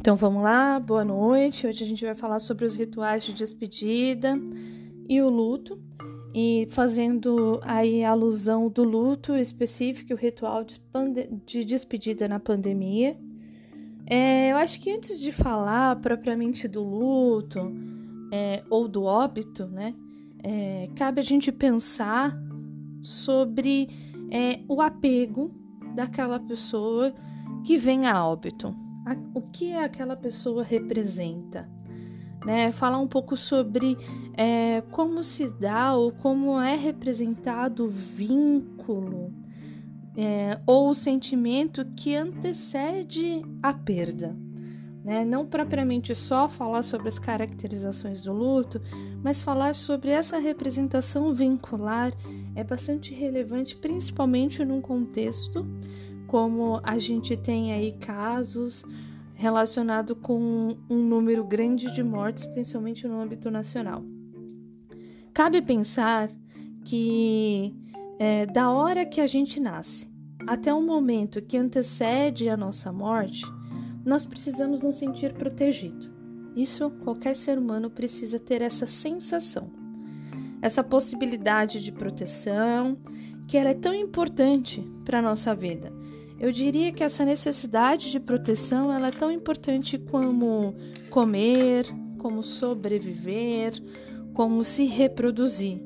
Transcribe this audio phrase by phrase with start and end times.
[0.00, 1.66] Então vamos lá, boa noite.
[1.66, 4.34] Hoje a gente vai falar sobre os rituais de despedida
[5.06, 5.78] e o luto,
[6.32, 10.64] e fazendo aí alusão do luto específico, o ritual
[11.44, 13.14] de despedida na pandemia.
[14.06, 17.58] É, eu acho que antes de falar propriamente do luto
[18.32, 19.94] é, ou do óbito, né,
[20.42, 22.34] é, cabe a gente pensar
[23.02, 23.90] sobre
[24.30, 25.54] é, o apego
[25.94, 27.12] daquela pessoa
[27.66, 28.74] que vem a óbito
[29.34, 31.68] o que aquela pessoa representa.
[32.44, 32.72] Né?
[32.72, 33.96] Falar um pouco sobre
[34.36, 39.32] é, como se dá ou como é representado o vínculo
[40.16, 44.36] é, ou o sentimento que antecede a perda.
[45.04, 45.24] Né?
[45.24, 48.80] Não propriamente só falar sobre as caracterizações do luto,
[49.22, 52.12] mas falar sobre essa representação vincular
[52.54, 55.66] é bastante relevante, principalmente num contexto
[56.30, 58.84] como a gente tem aí casos
[59.34, 64.04] relacionados com um número grande de mortes, principalmente no âmbito nacional.
[65.34, 66.30] Cabe pensar
[66.84, 67.74] que
[68.16, 70.08] é, da hora que a gente nasce
[70.46, 73.44] até o momento que antecede a nossa morte,
[74.04, 76.08] nós precisamos nos sentir protegidos.
[76.54, 79.68] Isso qualquer ser humano precisa ter essa sensação,
[80.62, 82.96] essa possibilidade de proteção,
[83.48, 85.98] que ela é tão importante para a nossa vida.
[86.40, 90.74] Eu diria que essa necessidade de proteção ela é tão importante como
[91.10, 93.74] comer, como sobreviver,
[94.32, 95.82] como se reproduzir.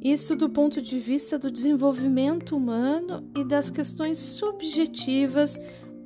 [0.00, 5.58] Isso do ponto de vista do desenvolvimento humano e das questões subjetivas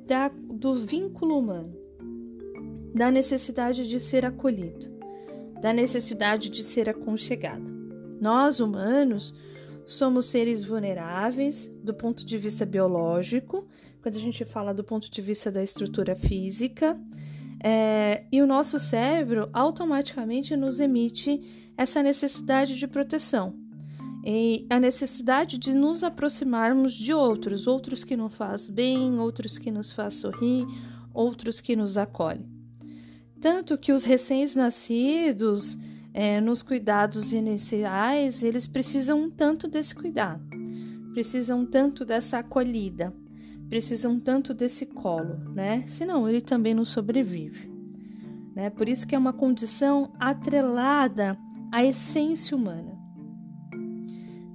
[0.07, 1.77] da, do vínculo humano,
[2.93, 4.91] da necessidade de ser acolhido,
[5.61, 7.71] da necessidade de ser aconchegado.
[8.19, 9.31] Nós, humanos,
[9.85, 13.67] somos seres vulneráveis do ponto de vista biológico,
[14.01, 16.99] quando a gente fala do ponto de vista da estrutura física,
[17.63, 23.55] é, e o nosso cérebro automaticamente nos emite essa necessidade de proteção
[24.25, 29.69] e a necessidade de nos aproximarmos de outros, outros que nos faz bem, outros que
[29.69, 30.65] nos faz sorrir,
[31.13, 32.45] outros que nos acolhem.
[33.39, 35.77] Tanto que os recém-nascidos
[36.17, 40.41] é, nos cuidados iniciais, eles precisam tanto desse cuidado,
[41.11, 43.13] precisam tanto dessa acolhida,
[43.67, 45.83] precisam tanto desse colo, né?
[45.87, 47.69] Senão ele também não sobrevive.
[48.55, 48.69] Né?
[48.69, 51.37] Por isso que é uma condição atrelada
[51.69, 52.97] à essência humana.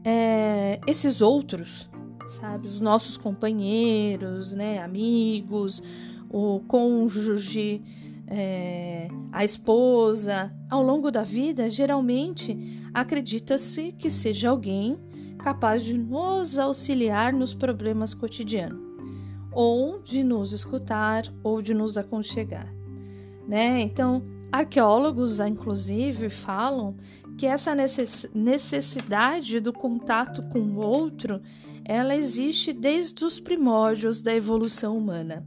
[0.02, 1.90] É, esses outros,
[2.40, 5.82] sabe, os nossos companheiros, né, amigos,
[6.30, 7.82] o cônjuge,
[8.30, 14.96] é, a esposa, ao longo da vida, geralmente acredita-se que seja alguém
[15.38, 18.80] capaz de nos auxiliar nos problemas cotidianos,
[19.52, 22.72] ou de nos escutar, ou de nos aconchegar.
[23.48, 23.80] Né?
[23.80, 26.94] Então, arqueólogos, inclusive, falam
[27.36, 27.74] que essa
[28.34, 31.40] necessidade do contato com o outro,
[31.84, 35.42] ela existe desde os primórdios da evolução humana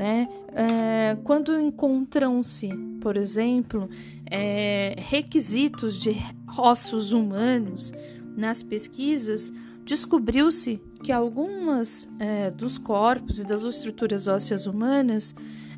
[0.00, 0.28] né?
[0.52, 2.68] É, quando encontram-se,
[3.00, 3.88] por exemplo,
[4.30, 6.16] é, requisitos de
[6.58, 7.92] ossos humanos
[8.36, 9.52] nas pesquisas,
[9.84, 15.34] descobriu-se que algumas é, dos corpos e das estruturas ósseas humanas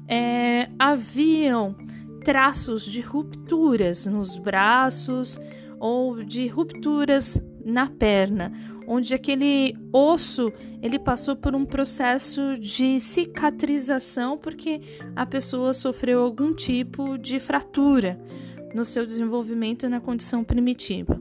[0.08, 1.76] é, haviam
[2.24, 5.38] traços de rupturas nos braços
[5.78, 8.52] ou de rupturas na perna,
[8.86, 14.80] onde aquele osso ele passou por um processo de cicatrização porque
[15.14, 18.20] a pessoa sofreu algum tipo de fratura
[18.74, 21.20] no seu desenvolvimento na condição primitiva.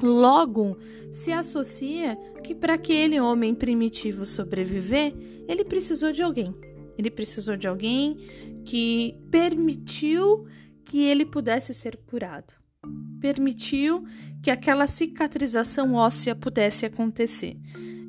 [0.00, 0.76] Logo,
[1.12, 5.14] se associa que para aquele homem primitivo sobreviver,
[5.46, 6.54] ele precisou de alguém.
[6.98, 8.16] Ele precisou de alguém
[8.64, 10.46] que permitiu
[10.84, 12.61] que ele pudesse ser curado
[13.22, 14.04] permitiu
[14.42, 17.56] que aquela cicatrização óssea pudesse acontecer.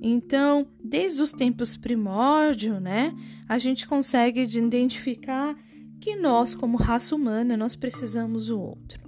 [0.02, 3.16] Então, desde os tempos primórdios, né,
[3.48, 5.56] a gente consegue identificar
[6.02, 9.02] que nós, como raça humana, nós precisamos do outro.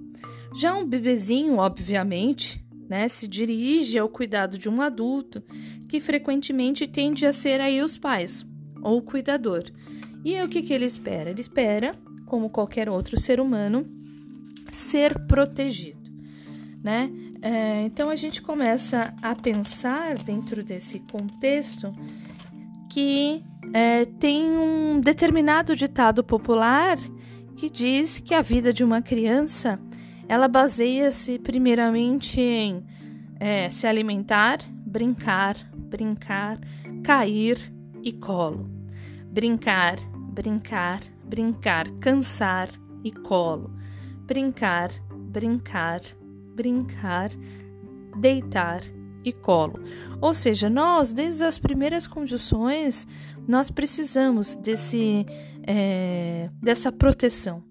[0.56, 5.44] Já um bebezinho, obviamente, né, se dirige ao cuidado de um adulto,
[5.90, 8.46] que frequentemente tende a ser aí os pais
[8.82, 9.64] ou o cuidador.
[10.24, 11.32] E o que, que ele espera?
[11.32, 11.94] Ele espera,
[12.26, 13.86] como qualquer outro ser humano,
[14.76, 16.12] ser protegido,
[16.84, 17.12] né?
[17.42, 21.94] É, então a gente começa a pensar dentro desse contexto
[22.90, 23.44] que
[23.74, 26.98] é, tem um determinado ditado popular
[27.56, 29.80] que diz que a vida de uma criança
[30.28, 32.84] ela baseia-se primeiramente em
[33.40, 36.60] é, se alimentar, brincar, brincar,
[37.04, 37.58] cair
[38.02, 38.70] e colo.
[39.32, 39.98] Brincar,
[40.32, 42.70] brincar, brincar, cansar
[43.04, 43.75] e colo.
[44.26, 46.02] Brincar, brincar,
[46.56, 47.30] brincar,
[48.18, 48.82] deitar
[49.24, 49.80] e colo.
[50.22, 53.08] Ou seja, nós, desde as primeiras condições,
[53.48, 55.26] nós precisamos desse,
[55.68, 57.64] é, dessa proteção.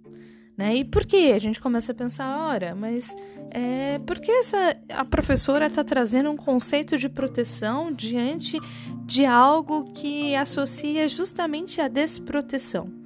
[0.56, 0.76] Né?
[0.76, 1.32] E por que?
[1.32, 3.14] A gente começa a pensar, ora, mas
[3.50, 8.58] é, por que essa, a professora está trazendo um conceito de proteção diante
[9.04, 13.03] de algo que associa justamente a desproteção?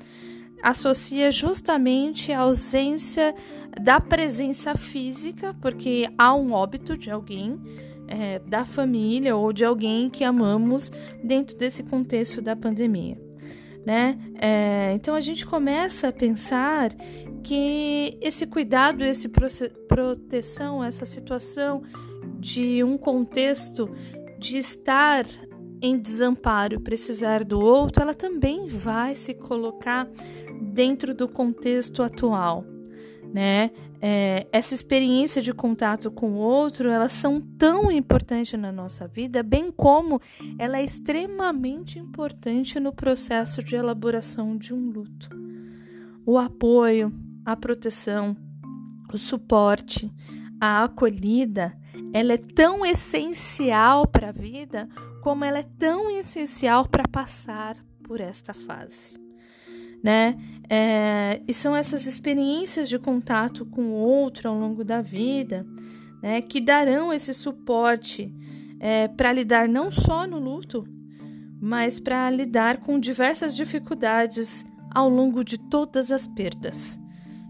[0.62, 3.34] Associa justamente a ausência
[3.80, 7.60] da presença física, porque há um óbito de alguém,
[8.08, 10.90] é, da família ou de alguém que amamos
[11.22, 13.16] dentro desse contexto da pandemia.
[13.86, 14.18] Né?
[14.34, 16.90] É, então a gente começa a pensar
[17.42, 19.28] que esse cuidado, esse
[19.88, 21.82] proteção, essa situação
[22.38, 23.90] de um contexto
[24.38, 25.24] de estar
[25.80, 30.08] em desamparo, precisar do outro, ela também vai se colocar
[30.60, 32.64] dentro do contexto atual,
[33.32, 33.70] né?
[34.00, 39.42] É, essa experiência de contato com o outro, elas são tão importantes na nossa vida,
[39.42, 40.20] bem como
[40.56, 45.28] ela é extremamente importante no processo de elaboração de um luto.
[46.24, 47.12] O apoio,
[47.44, 48.36] a proteção,
[49.12, 50.12] o suporte,
[50.60, 51.76] a acolhida,
[52.12, 54.88] ela é tão essencial para a vida
[55.22, 59.27] como ela é tão essencial para passar por esta fase.
[60.02, 60.38] Né?
[60.68, 65.66] É, e são essas experiências de contato com o outro ao longo da vida
[66.22, 68.32] né, que darão esse suporte
[68.80, 70.86] é, para lidar não só no luto,
[71.60, 76.98] mas para lidar com diversas dificuldades ao longo de todas as perdas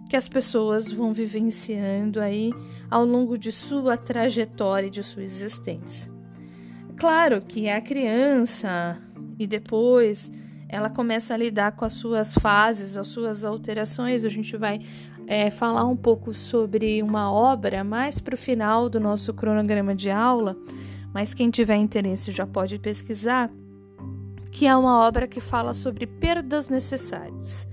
[0.08, 2.50] que as pessoas vão vivenciando aí
[2.90, 6.10] ao longo de sua trajetória e de sua existência.
[6.96, 8.98] Claro que a criança
[9.38, 10.32] e depois
[10.68, 14.24] ela começa a lidar com as suas fases, as suas alterações.
[14.24, 14.80] A gente vai
[15.26, 20.10] é, falar um pouco sobre uma obra mais para o final do nosso cronograma de
[20.10, 20.56] aula,
[21.12, 23.50] mas quem tiver interesse já pode pesquisar,
[24.50, 27.66] que é uma obra que fala sobre perdas necessárias.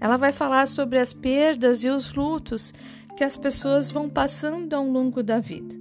[0.00, 2.74] Ela vai falar sobre as perdas e os lutos
[3.16, 5.74] que as pessoas vão passando ao longo da vida.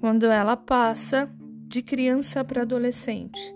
[0.00, 1.28] Quando ela passa
[1.66, 3.54] de criança para adolescente,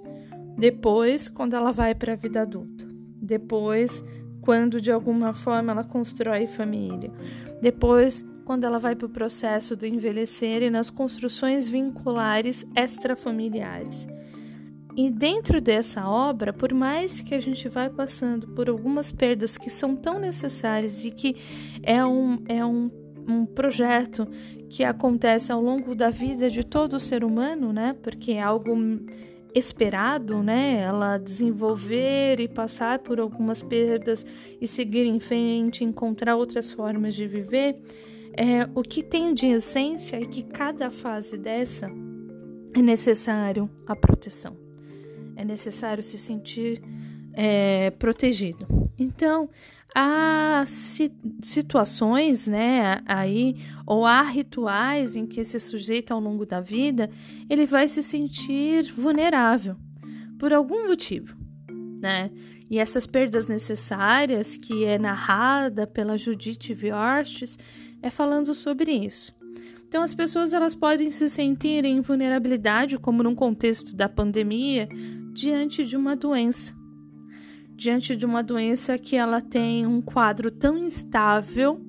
[0.56, 2.86] depois, quando ela vai para a vida adulta,
[3.20, 4.04] depois,
[4.40, 7.10] quando de alguma forma ela constrói família,
[7.60, 14.08] depois, quando ela vai para o processo do envelhecer e nas construções vinculares extrafamiliares.
[14.94, 19.70] E dentro dessa obra, por mais que a gente vai passando por algumas perdas que
[19.70, 21.36] são tão necessárias e que
[21.82, 22.90] é um, é um,
[23.26, 24.28] um projeto
[24.68, 27.96] que acontece ao longo da vida de todo ser humano, né?
[28.02, 28.76] Porque é algo
[29.54, 30.80] esperado, né?
[30.82, 34.24] Ela desenvolver e passar por algumas perdas
[34.60, 37.76] e seguir em frente, encontrar outras formas de viver.
[38.34, 41.90] É, o que tem de essência é que cada fase dessa
[42.74, 44.62] é necessário a proteção
[45.36, 46.82] é necessário se sentir
[47.32, 48.66] é, protegido.
[48.98, 49.48] Então,
[49.94, 50.64] há
[51.42, 53.56] situações, né, aí,
[53.86, 57.10] ou há rituais em que esse sujeito, ao longo da vida,
[57.48, 59.76] ele vai se sentir vulnerável
[60.38, 61.36] por algum motivo,
[62.00, 62.30] né?
[62.70, 67.58] E essas perdas necessárias, que é narrada pela Judith Viortes,
[68.00, 69.34] é falando sobre isso.
[69.86, 74.88] Então, as pessoas elas podem se sentir em vulnerabilidade, como num contexto da pandemia,
[75.34, 76.74] diante de uma doença.
[77.82, 81.84] Diante de uma doença que ela tem um quadro tão instável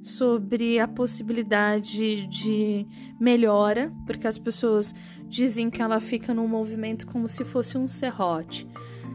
[0.00, 2.86] sobre a possibilidade de
[3.20, 4.94] melhora, porque as pessoas
[5.28, 8.66] dizem que ela fica num movimento como se fosse um serrote.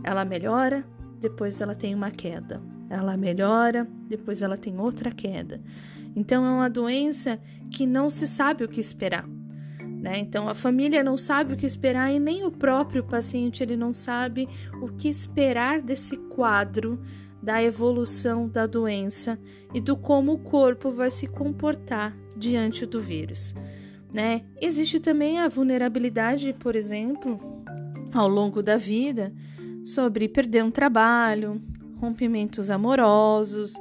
[0.04, 0.86] Ela melhora,
[1.20, 2.62] depois ela tem uma queda.
[2.92, 5.60] Ela melhora, depois ela tem outra queda.
[6.16, 9.28] Então é uma doença que não se sabe o que esperar.
[10.00, 10.20] Né?
[10.20, 13.92] Então a família não sabe o que esperar e nem o próprio paciente ele não
[13.92, 14.48] sabe
[14.82, 17.00] o que esperar desse quadro
[17.44, 19.38] da evolução da doença
[19.74, 23.54] e do como o corpo vai se comportar diante do vírus.
[24.12, 24.42] Né?
[24.62, 27.40] Existe também a vulnerabilidade, por exemplo,
[28.14, 29.34] ao longo da vida,
[29.84, 31.62] sobre perder um trabalho,
[31.98, 33.74] rompimentos amorosos,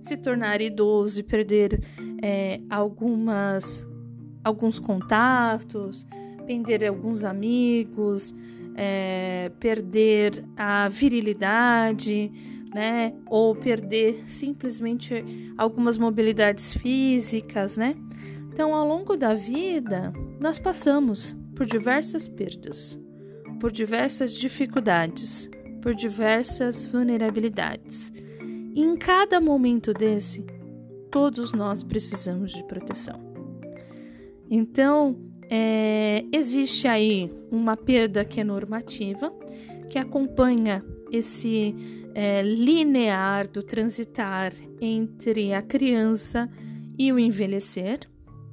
[0.00, 1.80] se tornar idoso e perder
[2.22, 3.86] é, algumas
[4.46, 6.06] alguns contatos,
[6.46, 8.32] perder alguns amigos,
[8.76, 12.30] é, perder a virilidade,
[12.72, 13.12] né?
[13.26, 17.96] Ou perder simplesmente algumas mobilidades físicas, né?
[18.52, 23.00] Então, ao longo da vida, nós passamos por diversas perdas,
[23.58, 25.50] por diversas dificuldades,
[25.82, 28.12] por diversas vulnerabilidades.
[28.74, 30.44] E em cada momento desse,
[31.10, 33.25] todos nós precisamos de proteção.
[34.50, 35.16] Então,
[35.50, 39.32] é, existe aí uma perda que é normativa,
[39.90, 41.74] que acompanha esse
[42.14, 46.50] é, linear do transitar entre a criança
[46.98, 48.00] e o envelhecer,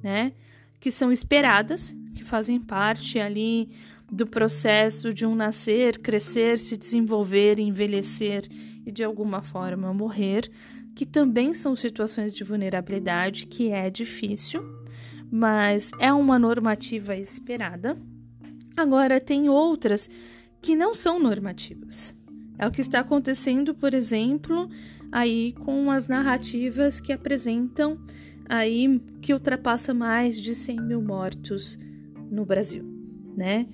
[0.01, 0.33] né?
[0.79, 3.69] Que são esperadas, que fazem parte ali
[4.11, 8.47] do processo de um nascer, crescer, se desenvolver, envelhecer
[8.85, 10.51] e de alguma forma morrer,
[10.95, 14.61] que também são situações de vulnerabilidade que é difícil,
[15.33, 17.97] mas é uma normativa esperada.
[18.77, 20.07] Agora tem outras
[20.61, 22.15] que não são normativas.
[22.59, 24.69] É o que está acontecendo, por exemplo,
[25.11, 27.97] aí com as narrativas que apresentam
[28.47, 31.79] aí que ultrapassa mais de 100 mil mortos
[32.29, 32.85] no Brasil,
[33.35, 33.65] né?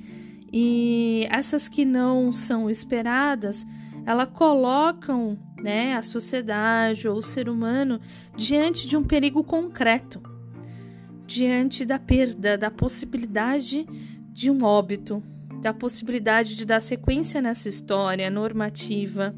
[0.54, 3.68] E essas que não são esperadas,
[4.06, 8.00] ela colocam, né, a sociedade ou o ser humano
[8.34, 10.22] diante de um perigo concreto,
[11.30, 13.86] diante da perda, da possibilidade
[14.34, 15.22] de um óbito,
[15.62, 19.36] da possibilidade de dar sequência nessa história normativa,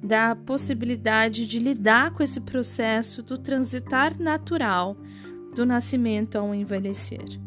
[0.00, 4.96] da possibilidade de lidar com esse processo do transitar natural
[5.52, 7.40] do nascimento ao envelhecer.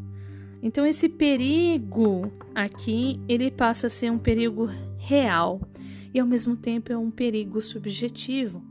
[0.61, 5.61] Então esse perigo aqui, ele passa a ser um perigo real
[6.13, 8.61] e ao mesmo tempo é um perigo subjetivo,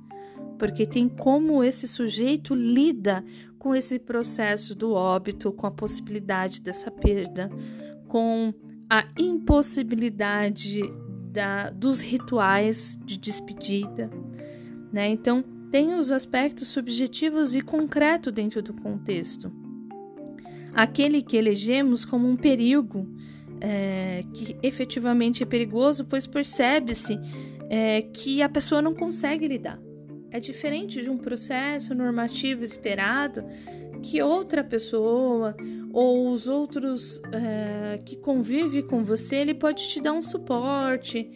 [0.59, 3.25] porque tem como esse sujeito lida
[3.65, 7.51] com esse processo do óbito, com a possibilidade dessa perda,
[8.07, 8.53] com
[8.91, 10.83] a impossibilidade
[11.33, 14.11] da, dos rituais de despedida,
[14.93, 15.09] né?
[15.09, 19.51] Então, tem os aspectos subjetivos e concretos dentro do contexto.
[20.75, 23.09] Aquele que elegemos como um perigo,
[23.63, 27.19] é, que efetivamente é perigoso, pois percebe-se
[27.71, 29.81] é, que a pessoa não consegue lidar.
[30.35, 33.45] É diferente de um processo normativo esperado
[34.03, 35.57] que outra pessoa
[35.93, 41.31] ou os outros é, que convive com você, ele pode te dar um suporte.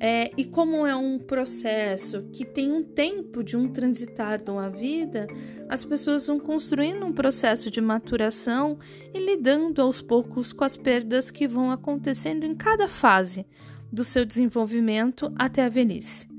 [0.00, 4.70] É, e como é um processo que tem um tempo de um transitar de uma
[4.70, 5.26] vida,
[5.68, 8.78] as pessoas vão construindo um processo de maturação
[9.12, 13.44] e lidando aos poucos com as perdas que vão acontecendo em cada fase
[13.92, 16.37] do seu desenvolvimento até a velhice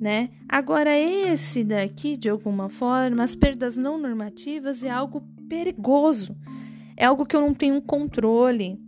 [0.00, 0.30] né?
[0.48, 6.34] Agora, esse daqui, de alguma forma, as perdas não normativas é algo perigoso,
[6.96, 8.80] é algo que eu não tenho controle,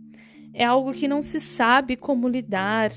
[0.53, 2.91] é algo que não se sabe como lidar,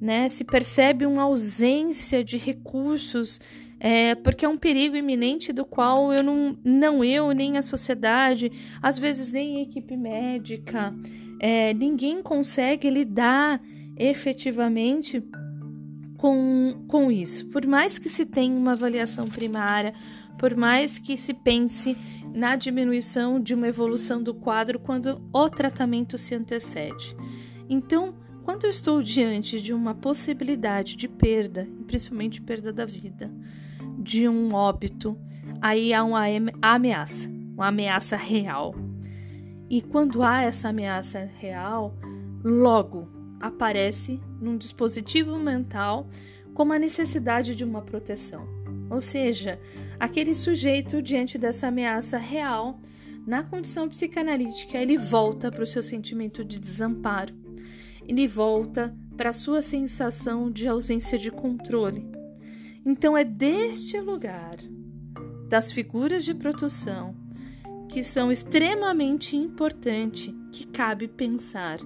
[0.00, 0.28] né?
[0.28, 3.38] Se percebe uma ausência de recursos,
[3.78, 8.50] é, porque é um perigo iminente do qual eu não, não eu, nem a sociedade,
[8.80, 10.94] às vezes nem a equipe médica,
[11.38, 13.60] é, ninguém consegue lidar
[13.96, 15.22] efetivamente
[16.18, 17.46] com, com isso.
[17.46, 19.94] Por mais que se tenha uma avaliação primária,
[20.36, 21.96] por mais que se pense
[22.34, 27.16] na diminuição de uma evolução do quadro quando o tratamento se antecede.
[27.68, 33.30] Então, quando eu estou diante de uma possibilidade de perda, principalmente perda da vida,
[33.98, 35.16] de um óbito,
[35.60, 36.22] aí há uma
[36.60, 38.74] ameaça, uma ameaça real.
[39.70, 41.94] E quando há essa ameaça real,
[42.42, 46.08] logo aparece num dispositivo mental
[46.54, 48.46] como a necessidade de uma proteção.
[48.90, 49.60] Ou seja,
[49.98, 52.80] aquele sujeito, diante dessa ameaça real,
[53.26, 57.34] na condição psicanalítica, ele volta para o seu sentimento de desamparo,
[58.06, 62.06] ele volta para a sua sensação de ausência de controle.
[62.86, 64.56] Então, é deste lugar,
[65.48, 67.14] das figuras de proteção,
[67.88, 71.78] que são extremamente importantes, que cabe pensar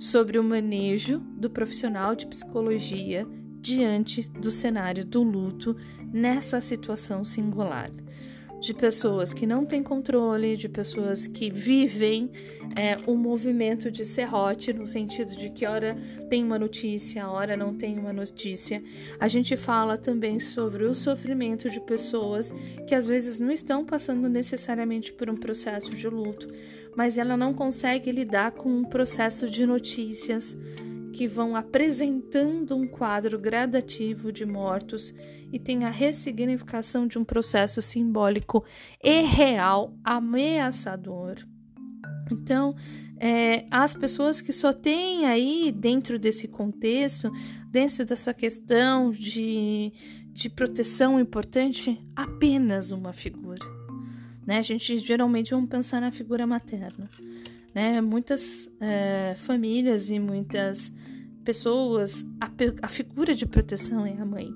[0.00, 3.26] sobre o manejo do profissional de psicologia
[3.60, 5.76] diante do cenário do luto
[6.10, 7.90] nessa situação singular.
[8.62, 12.30] De pessoas que não têm controle, de pessoas que vivem
[12.76, 15.96] é, um movimento de serrote, no sentido de que hora
[16.28, 18.82] tem uma notícia, hora não tem uma notícia.
[19.18, 22.54] A gente fala também sobre o sofrimento de pessoas
[22.86, 26.46] que às vezes não estão passando necessariamente por um processo de luto,
[26.96, 30.56] mas ela não consegue lidar com um processo de notícias
[31.12, 35.12] que vão apresentando um quadro gradativo de mortos
[35.52, 38.64] e tem a ressignificação de um processo simbólico
[39.02, 41.36] e real ameaçador.
[42.30, 42.76] Então,
[43.18, 47.30] é, as pessoas que só têm aí dentro desse contexto,
[47.70, 49.92] dentro dessa questão de,
[50.32, 53.79] de proteção importante, apenas uma figura
[54.50, 54.58] né?
[54.58, 57.08] A gente geralmente vamos pensar na figura materna,
[57.72, 58.00] né?
[58.00, 60.92] Muitas é, famílias e muitas
[61.44, 62.50] pessoas, a,
[62.82, 64.52] a figura de proteção é a mãe,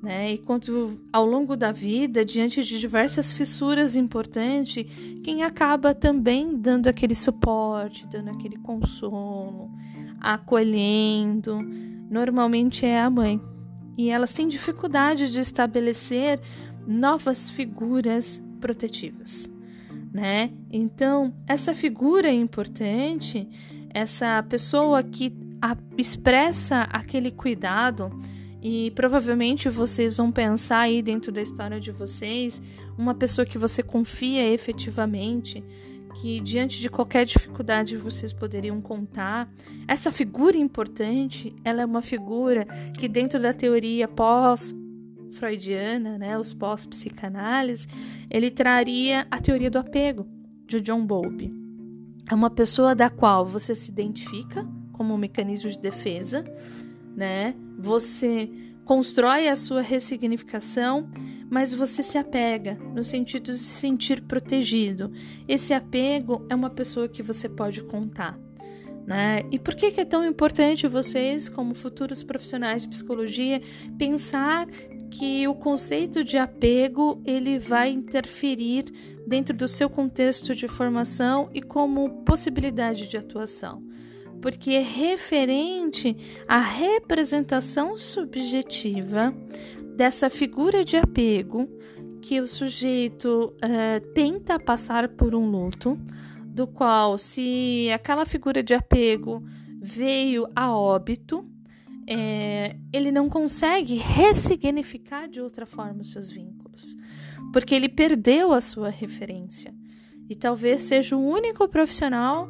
[0.00, 0.34] Né?
[0.34, 4.86] E quanto ao longo da vida, diante de diversas fissuras importantes,
[5.24, 9.72] quem acaba também dando aquele suporte, dando aquele consolo,
[10.20, 11.58] acolhendo,
[12.08, 13.40] normalmente é a mãe.
[13.98, 16.40] E elas têm dificuldade de estabelecer
[16.86, 19.50] novas figuras protetivas,
[20.12, 20.52] né?
[20.70, 23.48] Então, essa figura é importante,
[23.92, 25.34] essa pessoa que
[25.98, 28.10] expressa aquele cuidado,
[28.62, 32.60] e provavelmente vocês vão pensar aí dentro da história de vocês
[32.96, 35.64] uma pessoa que você confia efetivamente,
[36.20, 39.48] que diante de qualquer dificuldade vocês poderiam contar.
[39.88, 42.66] Essa figura importante, ela é uma figura
[42.98, 44.74] que dentro da teoria pós
[45.30, 47.86] freudiana, né, os pós-psicanálise,
[48.30, 50.26] ele traria a teoria do apego
[50.66, 51.52] de John Bowlby.
[52.30, 56.44] É uma pessoa da qual você se identifica como um mecanismo de defesa,
[57.16, 57.54] né?
[57.78, 58.48] Você
[58.84, 61.08] constrói a sua ressignificação,
[61.48, 65.12] mas você se apega no sentido de se sentir protegido.
[65.48, 68.38] Esse apego é uma pessoa que você pode contar.
[69.06, 69.42] Né?
[69.50, 73.60] E por que, que é tão importante vocês, como futuros profissionais de psicologia,
[73.98, 74.68] pensar
[75.10, 78.84] que o conceito de apego ele vai interferir
[79.26, 83.90] dentro do seu contexto de formação e como possibilidade de atuação?
[84.40, 86.16] porque é referente
[86.48, 89.34] à representação subjetiva
[89.94, 91.68] dessa figura de apego
[92.22, 95.98] que o sujeito uh, tenta passar por um luto,
[96.44, 99.42] do qual, se aquela figura de apego
[99.80, 101.44] veio a óbito,
[102.06, 106.96] é, ele não consegue ressignificar de outra forma os seus vínculos,
[107.52, 109.74] porque ele perdeu a sua referência.
[110.28, 112.48] E talvez seja o único profissional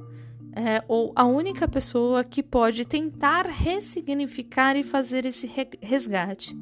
[0.53, 6.57] é, ou a única pessoa que pode tentar ressignificar e fazer esse resgate.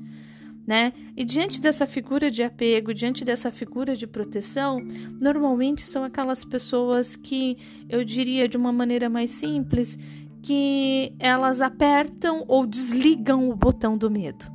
[0.67, 0.93] Né?
[1.17, 4.79] E diante dessa figura de apego, diante dessa figura de proteção,
[5.19, 7.57] normalmente são aquelas pessoas que
[7.89, 9.99] eu diria de uma maneira mais simples
[10.43, 14.47] que elas apertam ou desligam o botão do medo.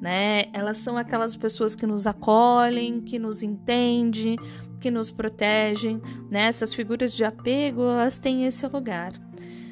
[0.00, 0.46] Né?
[0.52, 4.36] Elas são aquelas pessoas que nos acolhem, que nos entendem,
[4.80, 6.48] que nos protegem, né?
[6.48, 9.12] Essas figuras de apego, elas têm esse lugar.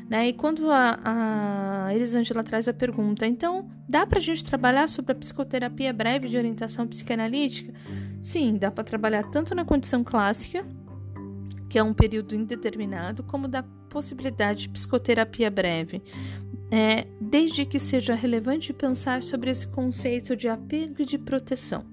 [0.09, 0.29] Né?
[0.29, 5.12] E quando a, a Elisângela traz a pergunta, então dá para a gente trabalhar sobre
[5.12, 7.72] a psicoterapia breve de orientação psicanalítica?
[8.22, 10.64] Sim, dá para trabalhar tanto na condição clássica,
[11.68, 16.00] que é um período indeterminado, como da possibilidade de psicoterapia breve,
[16.70, 21.85] é, desde que seja relevante pensar sobre esse conceito de apego e de proteção.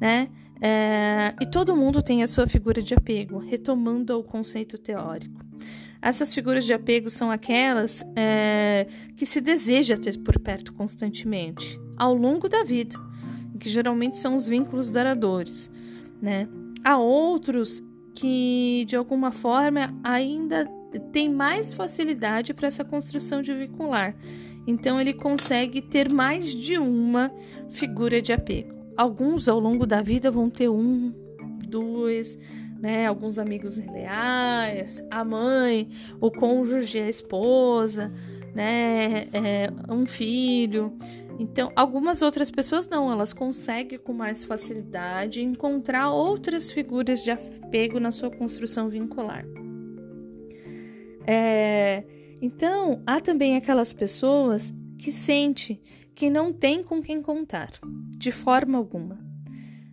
[0.00, 0.30] Né?
[0.60, 5.44] É, e todo mundo tem a sua figura de apego, retomando ao conceito teórico.
[6.00, 12.14] Essas figuras de apego são aquelas é, que se deseja ter por perto constantemente, ao
[12.14, 12.96] longo da vida,
[13.58, 15.68] que geralmente são os vínculos duradouros.
[16.22, 16.48] Né?
[16.84, 17.82] Há outros
[18.14, 20.68] que, de alguma forma, ainda
[21.12, 24.14] têm mais facilidade para essa construção de vincular.
[24.66, 27.32] Então, ele consegue ter mais de uma
[27.70, 28.74] figura de apego.
[28.96, 31.12] Alguns ao longo da vida vão ter um,
[31.68, 32.38] dois,
[32.78, 33.06] né?
[33.06, 35.88] Alguns amigos leais, a mãe,
[36.20, 38.12] o cônjuge, a esposa,
[38.54, 39.28] né?
[39.32, 40.92] É, um filho.
[41.38, 48.00] Então, algumas outras pessoas não, elas conseguem com mais facilidade encontrar outras figuras de apego
[48.00, 49.44] na sua construção vincular.
[51.30, 52.04] É,
[52.40, 55.78] então, há também aquelas pessoas que sente
[56.14, 57.70] que não tem com quem contar,
[58.16, 59.18] de forma alguma.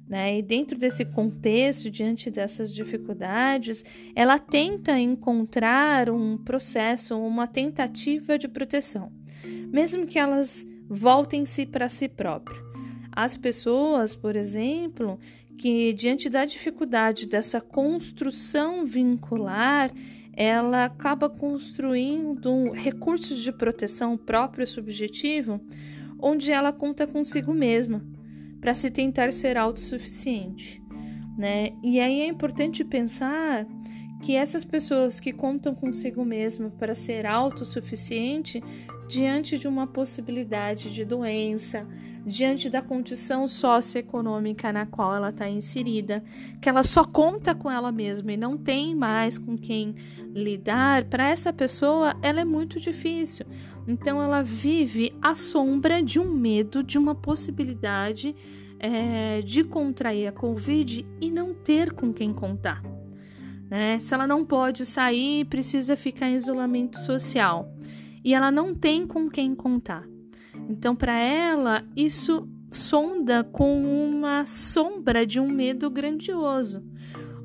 [0.08, 0.38] Né?
[0.38, 3.84] E dentro desse contexto, diante dessas dificuldades,
[4.16, 9.12] ela tenta encontrar um processo, uma tentativa de proteção,
[9.74, 12.64] mesmo que elas voltem-se para si próprias.
[13.12, 15.20] As pessoas, por exemplo,
[15.58, 19.92] que diante da dificuldade dessa construção vincular,
[20.36, 25.62] ela acaba construindo recursos de proteção próprio subjetivo
[26.20, 28.06] onde ela conta consigo mesma
[28.60, 30.82] para se tentar ser autossuficiente,
[31.38, 31.70] né?
[31.84, 33.66] E aí é importante pensar
[34.24, 38.64] que essas pessoas que contam consigo mesma para ser autossuficiente
[39.08, 41.88] diante de uma possibilidade de doença,
[42.26, 46.24] diante da condição socioeconômica na qual ela está inserida,
[46.60, 49.96] que ela só conta com ela mesma e não tem mais com quem
[50.34, 53.46] lidar, para essa pessoa ela é muito difícil.
[53.88, 58.36] Então ela vive à sombra de um medo, de uma possibilidade
[58.80, 62.82] é, de contrair a Covid e não ter com quem contar.
[63.70, 64.00] Né?
[64.00, 67.72] Se ela não pode sair, precisa ficar em isolamento social
[68.24, 70.15] e ela não tem com quem contar.
[70.70, 76.84] Então, para ela, isso sonda com uma sombra de um medo grandioso.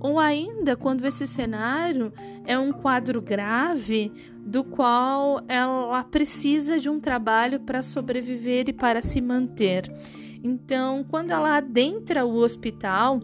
[0.00, 2.12] Ou ainda quando esse cenário
[2.46, 9.02] é um quadro grave do qual ela precisa de um trabalho para sobreviver e para
[9.02, 9.92] se manter.
[10.42, 13.20] Então, quando ela adentra o hospital,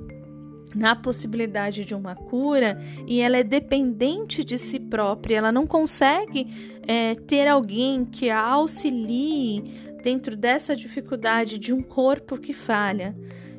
[0.75, 6.47] na possibilidade de uma cura e ela é dependente de si própria, ela não consegue
[6.87, 9.63] é, ter alguém que a auxilie
[10.03, 13.17] dentro dessa dificuldade de um corpo que falha,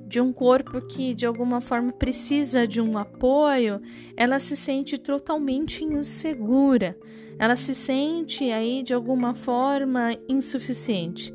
[0.07, 3.81] de um corpo que de alguma forma precisa de um apoio,
[4.15, 6.97] ela se sente totalmente insegura,
[7.37, 11.33] ela se sente aí de alguma forma insuficiente.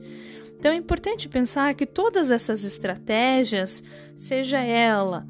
[0.59, 3.83] Então é importante pensar que todas essas estratégias,
[4.17, 5.27] seja ela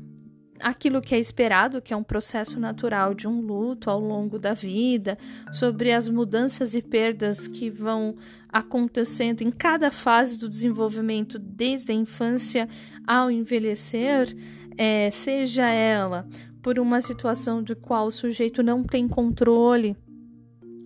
[0.62, 4.54] aquilo que é esperado, que é um processo natural de um luto ao longo da
[4.54, 5.18] vida,
[5.50, 8.16] sobre as mudanças e perdas que vão
[8.48, 12.68] acontecendo em cada fase do desenvolvimento, desde a infância
[13.06, 14.36] ao envelhecer,
[14.76, 16.26] é, seja ela
[16.62, 19.96] por uma situação de qual o sujeito não tem controle,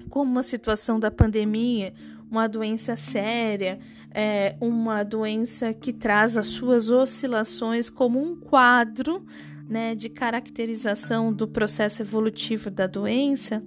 [0.08, 1.92] como uma situação da pandemia,
[2.30, 3.78] uma doença séria,
[4.10, 9.24] é, uma doença que traz as suas oscilações como um quadro
[9.68, 13.62] né, de caracterização do processo evolutivo da doença,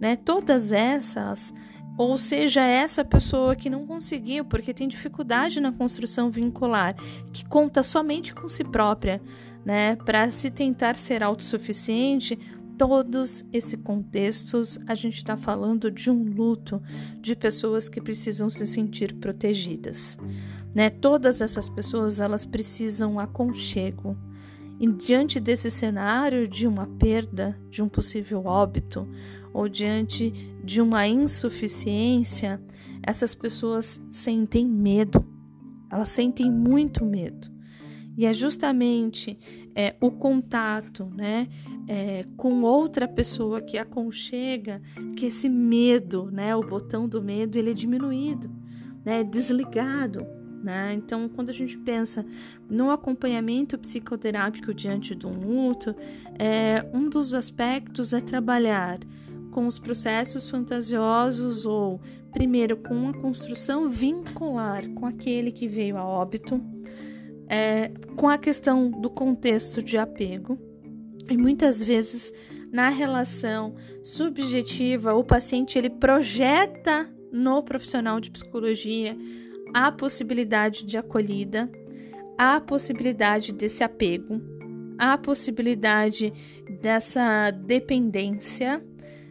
[0.00, 1.52] né, todas essas,
[1.98, 6.94] ou seja, essa pessoa que não conseguiu porque tem dificuldade na construção vincular,
[7.32, 9.20] que conta somente com si própria,
[9.64, 12.38] né, para se tentar ser autossuficiente,
[12.76, 16.82] todos esses contextos a gente está falando de um luto
[17.20, 20.18] de pessoas que precisam se sentir protegidas,
[20.74, 20.90] né?
[20.90, 24.16] Todas essas pessoas elas precisam aconchego,
[24.82, 29.08] e diante desse cenário de uma perda, de um possível óbito,
[29.54, 30.32] ou diante
[30.64, 32.60] de uma insuficiência,
[33.00, 35.24] essas pessoas sentem medo.
[35.88, 37.48] Elas sentem muito medo.
[38.18, 39.38] E é justamente
[39.72, 41.46] é, o contato né,
[41.86, 44.82] é, com outra pessoa que aconchega
[45.16, 48.50] que esse medo, né, o botão do medo, ele é diminuído,
[49.04, 50.26] né, desligado.
[50.62, 50.94] Né?
[50.94, 52.24] Então, quando a gente pensa
[52.70, 55.94] no acompanhamento psicoterápico diante de um luto,
[56.38, 59.00] é, um dos aspectos é trabalhar
[59.50, 62.00] com os processos fantasiosos ou,
[62.32, 66.60] primeiro, com a construção vincular com aquele que veio a óbito,
[67.48, 70.58] é, com a questão do contexto de apego,
[71.28, 72.32] e muitas vezes
[72.72, 79.16] na relação subjetiva, o paciente ele projeta no profissional de psicologia
[79.72, 81.70] há possibilidade de acolhida,
[82.38, 84.40] há possibilidade desse apego,
[84.98, 86.32] há possibilidade
[86.80, 88.82] dessa dependência,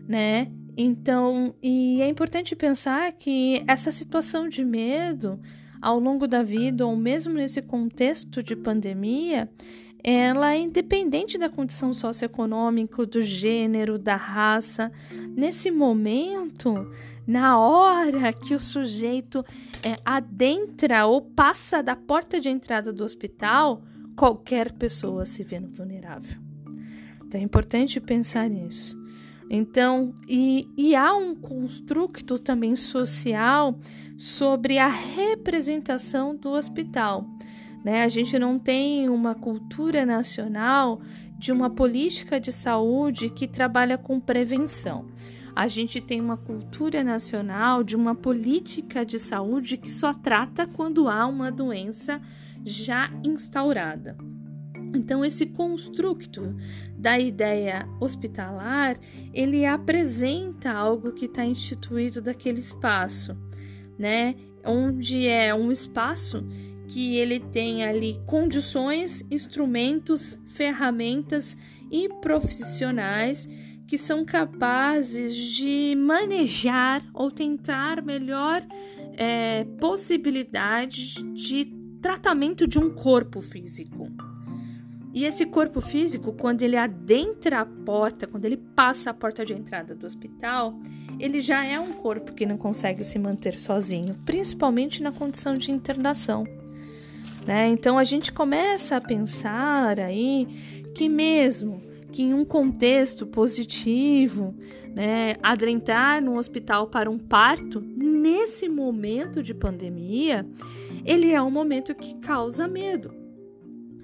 [0.08, 0.52] né?
[0.78, 5.40] Então, e é importante pensar que essa situação de medo
[5.82, 9.50] ao longo da vida, ou mesmo nesse contexto de pandemia,
[10.04, 14.92] ela é independente da condição socioeconômica, do gênero, da raça.
[15.36, 16.90] Nesse momento,
[17.28, 19.46] na hora que o sujeito
[19.84, 23.82] é, adentra ou passa da porta de entrada do hospital,
[24.16, 26.38] qualquer pessoa se vê vulnerável.
[27.26, 29.00] Então é importante pensar nisso.
[29.50, 33.78] Então, e, e há um construto também social
[34.18, 37.26] sobre a representação do hospital.
[37.84, 38.04] Né?
[38.04, 41.02] A gente não tem uma cultura nacional
[41.38, 45.08] de uma política de saúde que trabalha com prevenção.
[45.56, 51.08] A gente tem uma cultura nacional de uma política de saúde que só trata quando
[51.10, 52.22] há uma doença
[52.64, 54.18] já instaurada.
[54.94, 56.56] Então esse construto
[56.98, 58.98] da ideia hospitalar,
[59.34, 63.36] ele apresenta algo que está instituído daquele espaço,
[63.98, 64.36] né?
[64.66, 66.46] Onde é um espaço
[66.88, 71.58] que ele tem ali condições, instrumentos, ferramentas
[71.90, 73.48] e profissionais
[73.92, 78.66] que são capazes de manejar ou tentar melhor
[79.18, 81.66] é, possibilidade de
[82.02, 84.10] tratamento de um corpo físico.
[85.14, 89.52] E esse corpo físico, quando ele adentra a porta, quando ele passa a porta de
[89.52, 90.80] entrada do hospital,
[91.20, 95.70] ele já é um corpo que não consegue se manter sozinho, principalmente na condição de
[95.70, 96.46] internação.
[97.46, 97.68] Né?
[97.68, 100.48] Então a gente começa a pensar aí
[100.96, 104.54] que mesmo que em um contexto positivo,
[104.94, 110.46] né, adentrar no hospital para um parto, nesse momento de pandemia,
[111.06, 113.14] ele é um momento que causa medo.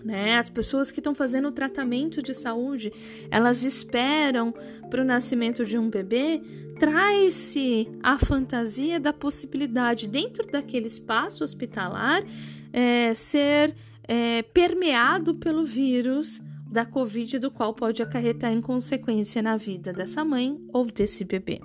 [0.04, 0.38] Né?
[0.38, 2.94] As pessoas que estão fazendo o tratamento de saúde,
[3.30, 4.54] elas esperam
[4.90, 6.42] para o nascimento de um bebê,
[6.80, 12.24] traz-se a fantasia da possibilidade, dentro daquele espaço hospitalar,
[12.72, 13.76] é, ser
[14.08, 20.24] é, permeado pelo vírus da Covid, do qual pode acarretar em consequência na vida dessa
[20.24, 21.60] mãe ou desse bebê.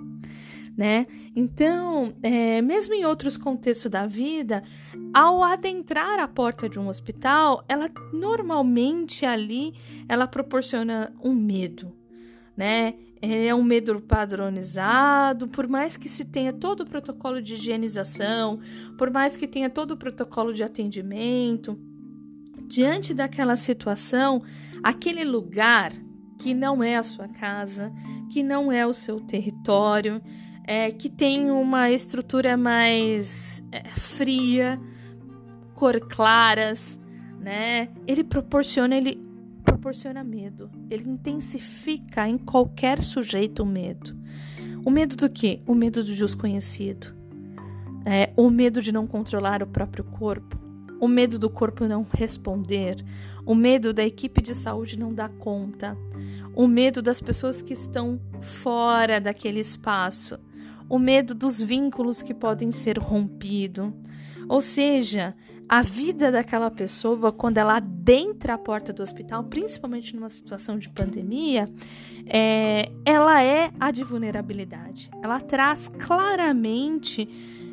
[0.75, 1.05] Né?
[1.35, 4.63] Então, é, mesmo em outros contextos da vida,
[5.13, 9.73] ao adentrar a porta de um hospital, ela normalmente ali
[10.09, 11.93] ela proporciona um medo,
[12.57, 12.95] né?
[13.21, 18.59] É um medo padronizado, por mais que se tenha todo o protocolo de higienização,
[18.97, 21.79] por mais que tenha todo o protocolo de atendimento,
[22.67, 24.41] diante daquela situação,
[24.83, 25.93] aquele lugar
[26.37, 27.91] que não é a sua casa,
[28.29, 30.21] que não é o seu território,
[30.65, 34.79] é, que tem uma estrutura mais é, fria,
[35.73, 36.99] cor claras,
[37.39, 37.89] né?
[38.07, 39.21] Ele proporciona, ele
[39.63, 40.69] proporciona medo.
[40.89, 44.15] Ele intensifica em qualquer sujeito o medo.
[44.85, 45.61] O medo do quê?
[45.65, 47.15] O medo do desconhecido.
[48.05, 50.59] É, o medo de não controlar o próprio corpo.
[50.99, 53.03] O medo do corpo não responder.
[53.45, 55.97] O medo da equipe de saúde não dar conta.
[56.55, 60.39] O medo das pessoas que estão fora daquele espaço.
[60.89, 63.91] O medo dos vínculos que podem ser rompidos.
[64.47, 65.35] Ou seja,
[65.67, 70.89] a vida daquela pessoa, quando ela adentra a porta do hospital, principalmente numa situação de
[70.89, 71.67] pandemia,
[72.27, 75.09] é, ela é a de vulnerabilidade.
[75.21, 77.27] Ela traz claramente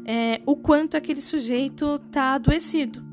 [0.06, 3.04] é, o quanto aquele sujeito está adoecido,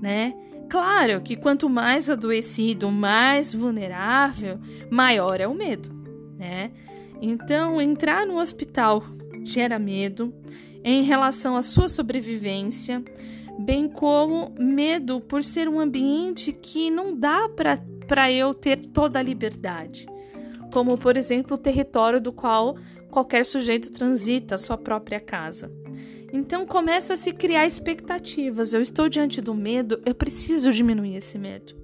[0.00, 0.34] né?
[0.68, 4.58] Claro que quanto mais adoecido, mais vulnerável,
[4.90, 5.90] maior é o medo,
[6.36, 6.72] né?
[7.20, 9.04] Então, entrar no hospital
[9.44, 10.34] gera medo
[10.84, 13.02] em relação à sua sobrevivência,
[13.58, 19.22] bem como medo por ser um ambiente que não dá para eu ter toda a
[19.22, 20.06] liberdade,
[20.72, 22.76] como por exemplo o território do qual
[23.10, 25.72] qualquer sujeito transita, sua própria casa.
[26.36, 28.74] Então começa a se criar expectativas.
[28.74, 31.74] Eu estou diante do medo, eu preciso diminuir esse medo.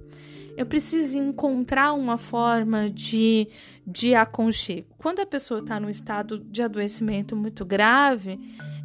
[0.55, 3.47] Eu preciso encontrar uma forma de,
[3.85, 4.87] de aconchego.
[4.99, 8.39] Quando a pessoa está num estado de adoecimento muito grave,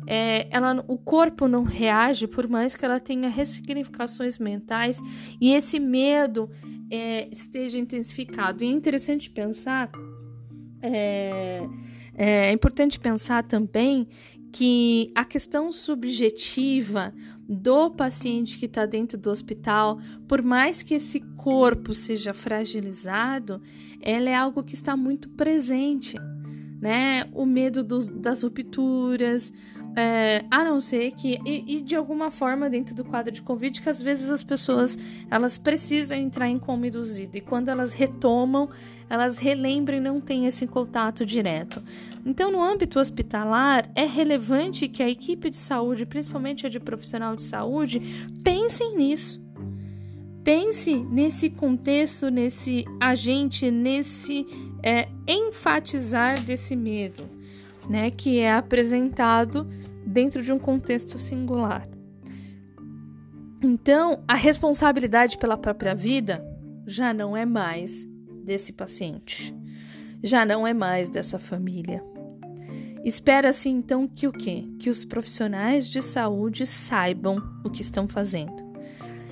[0.06, 5.02] é, ela, o corpo não reage por mais que ela tenha ressignificações mentais
[5.38, 6.50] e esse medo
[6.90, 8.64] é, esteja intensificado.
[8.64, 9.90] E é interessante pensar,
[10.80, 11.62] é,
[12.16, 14.08] é importante pensar também
[14.52, 17.12] que a questão subjetiva
[17.48, 23.60] do paciente que está dentro do hospital, por mais que esse corpo seja fragilizado,
[24.00, 26.16] ela é algo que está muito presente,
[26.80, 27.28] né?
[27.32, 29.52] O medo do, das rupturas,
[29.98, 33.82] é, a não ser que e, e, de alguma forma dentro do quadro de Covid
[33.82, 34.96] que às vezes as pessoas
[35.28, 38.68] elas precisam entrar em coma induzido e quando elas retomam
[39.10, 41.82] elas relembram e não têm esse contato direto.
[42.24, 47.34] Então no âmbito hospitalar é relevante que a equipe de saúde, principalmente a de profissional
[47.34, 48.00] de saúde,
[48.44, 49.42] pensem nisso.
[50.44, 54.46] Pense nesse contexto, nesse agente, nesse
[54.80, 57.28] é, enfatizar desse medo,
[57.88, 59.66] né, que é apresentado
[60.04, 61.88] dentro de um contexto singular.
[63.62, 66.44] Então, a responsabilidade pela própria vida
[66.86, 68.06] já não é mais
[68.44, 69.54] desse paciente,
[70.22, 72.02] já não é mais dessa família.
[73.04, 74.66] Espera-se então que o quê?
[74.78, 78.68] Que os profissionais de saúde saibam o que estão fazendo.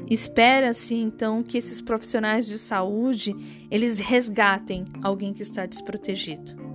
[0.08, 3.34] Espera-se então que esses profissionais de saúde
[3.70, 6.65] eles resgatem alguém que está desprotegido.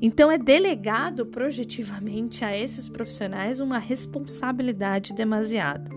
[0.00, 5.90] Então, é delegado projetivamente a esses profissionais uma responsabilidade demasiada.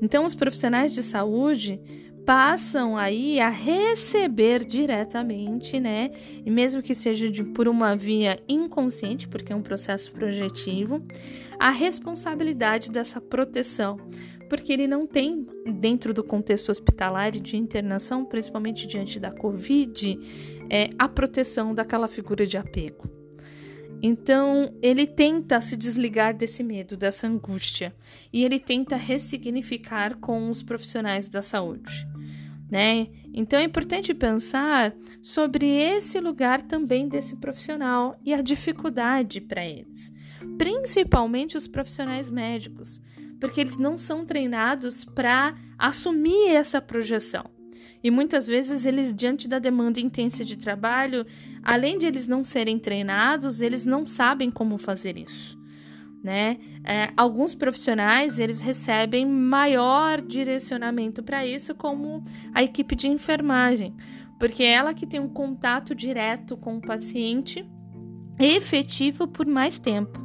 [0.00, 1.80] Então, os profissionais de saúde
[2.24, 6.10] passam aí a receber diretamente, né?
[6.44, 11.04] E mesmo que seja de, por uma via inconsciente, porque é um processo projetivo,
[11.58, 13.98] a responsabilidade dessa proteção,
[14.50, 15.46] porque ele não tem,
[15.78, 20.18] dentro do contexto hospitalar e de internação, principalmente diante da Covid,
[20.68, 23.08] é, a proteção daquela figura de apego.
[24.02, 27.94] Então, ele tenta se desligar desse medo, dessa angústia,
[28.32, 32.04] e ele tenta ressignificar com os profissionais da saúde.
[32.68, 33.08] Né?
[33.32, 40.12] Então é importante pensar sobre esse lugar também desse profissional e a dificuldade para eles,
[40.56, 43.02] principalmente os profissionais médicos,
[43.40, 47.44] porque eles não são treinados para assumir essa projeção.
[48.02, 51.26] E muitas vezes eles, diante da demanda intensa de trabalho,
[51.62, 55.58] além de eles não serem treinados, eles não sabem como fazer isso.
[56.22, 56.58] né?
[56.84, 62.22] É, alguns profissionais eles recebem maior direcionamento para isso, como
[62.54, 63.94] a equipe de enfermagem,
[64.38, 67.66] porque é ela que tem um contato direto com o paciente
[68.38, 70.18] efetivo por mais tempo,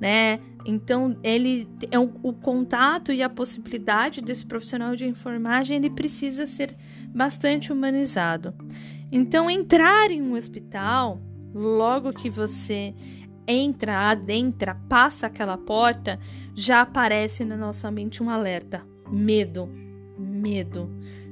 [0.00, 0.40] né?
[0.64, 6.46] Então ele é o, o contato e a possibilidade desse profissional de enfermagem ele precisa
[6.46, 6.76] ser
[7.08, 8.54] bastante humanizado.
[9.12, 11.20] Então entrar em um hospital
[11.54, 12.94] logo que você
[13.46, 16.18] entra, adentra, passa aquela porta,
[16.54, 19.68] já aparece na nossa mente um alerta: medo,
[20.18, 20.88] medo,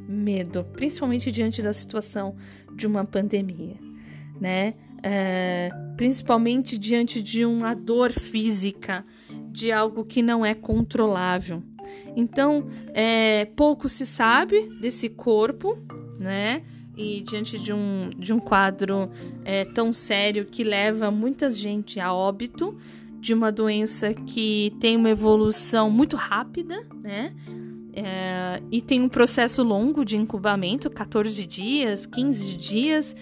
[0.08, 2.34] medo, principalmente diante da situação
[2.74, 3.76] de uma pandemia,
[4.40, 4.74] né?
[5.02, 9.04] É, principalmente diante de uma dor física,
[9.50, 11.62] de algo que não é controlável.
[12.16, 15.78] Então, é, pouco se sabe desse corpo,
[16.18, 16.62] né?
[16.98, 19.08] e diante de um, de um quadro
[19.44, 22.76] é, tão sério que leva muita gente a óbito,
[23.20, 27.34] de uma doença que tem uma evolução muito rápida, né?
[27.92, 33.16] É, e tem um processo longo de incubamento 14 dias, 15 dias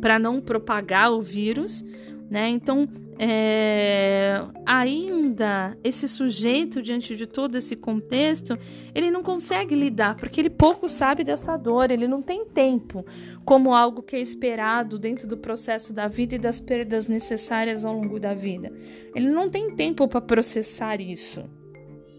[0.00, 1.84] para não propagar o vírus.
[2.30, 2.48] Né?
[2.48, 2.86] Então,
[3.18, 8.56] é, ainda esse sujeito, diante de todo esse contexto,
[8.94, 13.04] ele não consegue lidar, porque ele pouco sabe dessa dor, ele não tem tempo
[13.44, 17.94] como algo que é esperado dentro do processo da vida e das perdas necessárias ao
[17.94, 18.72] longo da vida.
[19.14, 21.42] Ele não tem tempo para processar isso.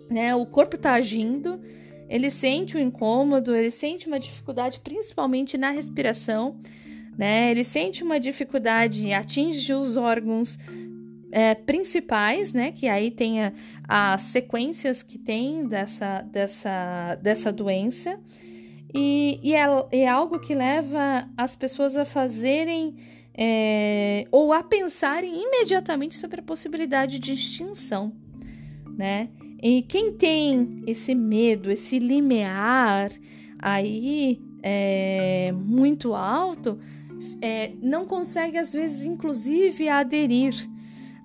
[0.10, 0.36] Né?
[0.36, 1.62] O corpo está agindo,
[2.10, 6.60] ele sente o incômodo, ele sente uma dificuldade, principalmente na respiração
[7.20, 7.52] né?
[7.52, 10.58] Ele sente uma dificuldade, atinge os órgãos
[11.34, 12.72] é, principais, né?
[12.72, 13.52] Que aí tem a,
[13.86, 18.18] as sequências que tem dessa, dessa, dessa doença.
[18.96, 22.96] E, e é, é algo que leva as pessoas a fazerem
[23.38, 28.14] é, ou a pensarem imediatamente sobre a possibilidade de extinção,
[28.98, 29.28] né?
[29.62, 33.12] E quem tem esse medo, esse limiar
[33.62, 36.80] aí é, muito alto,
[37.42, 40.54] é, não consegue, às vezes, inclusive, aderir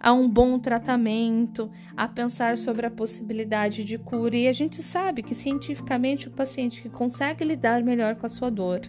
[0.04, 4.36] a um bom tratamento, a pensar sobre a possibilidade de cura.
[4.36, 8.50] E a gente sabe que cientificamente o paciente que consegue lidar melhor com a sua
[8.50, 8.82] dor,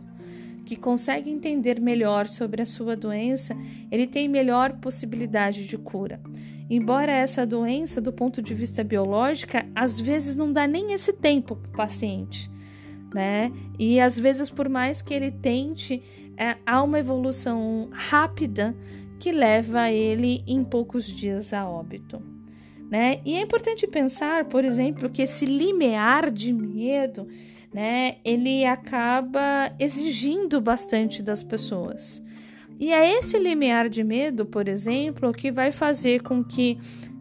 [0.65, 3.55] que consegue entender melhor sobre a sua doença,
[3.89, 6.19] ele tem melhor possibilidade de cura.
[6.69, 11.55] Embora essa doença, do ponto de vista biológico, às vezes não dá nem esse tempo
[11.55, 12.51] para o paciente,
[13.13, 13.51] né?
[13.77, 16.03] E às vezes, por mais que ele tente
[16.37, 18.75] é, há uma evolução rápida
[19.19, 22.21] que leva ele em poucos dias a óbito.
[22.89, 23.19] Né?
[23.25, 27.27] E é importante pensar, por exemplo, que esse limiar de medo,
[27.73, 32.21] né, ele acaba exigindo bastante das pessoas.
[32.79, 36.77] E é esse limiar de medo, por exemplo, que vai fazer com que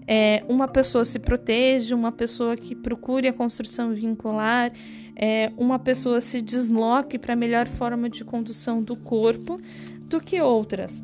[0.06, 4.72] é, uma pessoa se proteja, uma pessoa que procure a construção vincular,
[5.16, 9.60] é, uma pessoa se desloque para a melhor forma de condução do corpo
[10.08, 11.02] do que outras.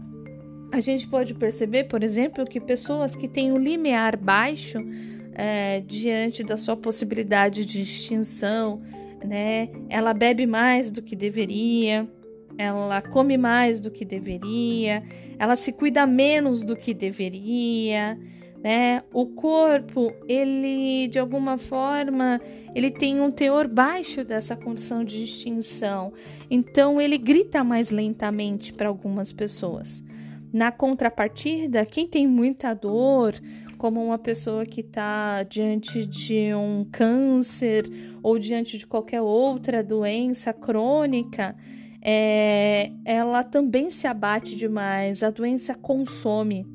[0.73, 4.79] A gente pode perceber, por exemplo, que pessoas que têm um limiar baixo
[5.35, 8.81] é, diante da sua possibilidade de extinção,
[9.25, 9.69] né?
[9.89, 12.09] Ela bebe mais do que deveria,
[12.57, 15.03] ela come mais do que deveria,
[15.39, 18.19] ela se cuida menos do que deveria,
[18.63, 19.03] né?
[19.13, 22.41] O corpo, ele de alguma forma,
[22.75, 26.13] ele tem um teor baixo dessa condição de extinção.
[26.51, 30.05] Então ele grita mais lentamente para algumas pessoas.
[30.53, 33.35] Na contrapartida, quem tem muita dor,
[33.79, 37.85] como uma pessoa que está diante de um câncer
[38.23, 41.57] ou diante de qualquer outra doença crônica,
[42.03, 46.67] é, ela também se abate demais, a doença consome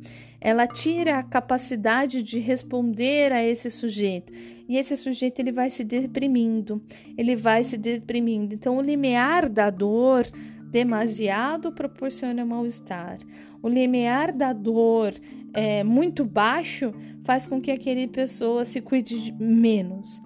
[0.46, 4.32] ela tira a capacidade de responder a esse sujeito.
[4.70, 6.84] E esse sujeito ele vai se deprimindo,
[7.18, 8.54] ele vai se deprimindo.
[8.54, 10.24] Então, o limiar da dor
[10.70, 13.18] demasiado proporciona mal-estar.
[13.60, 15.16] O limiar da dor
[15.52, 20.22] é, muito baixo faz com que aquele pessoa se cuide menos.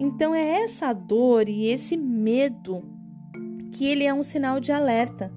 [0.00, 2.82] Então, é essa dor e esse medo
[3.70, 5.32] que ele é um sinal de alerta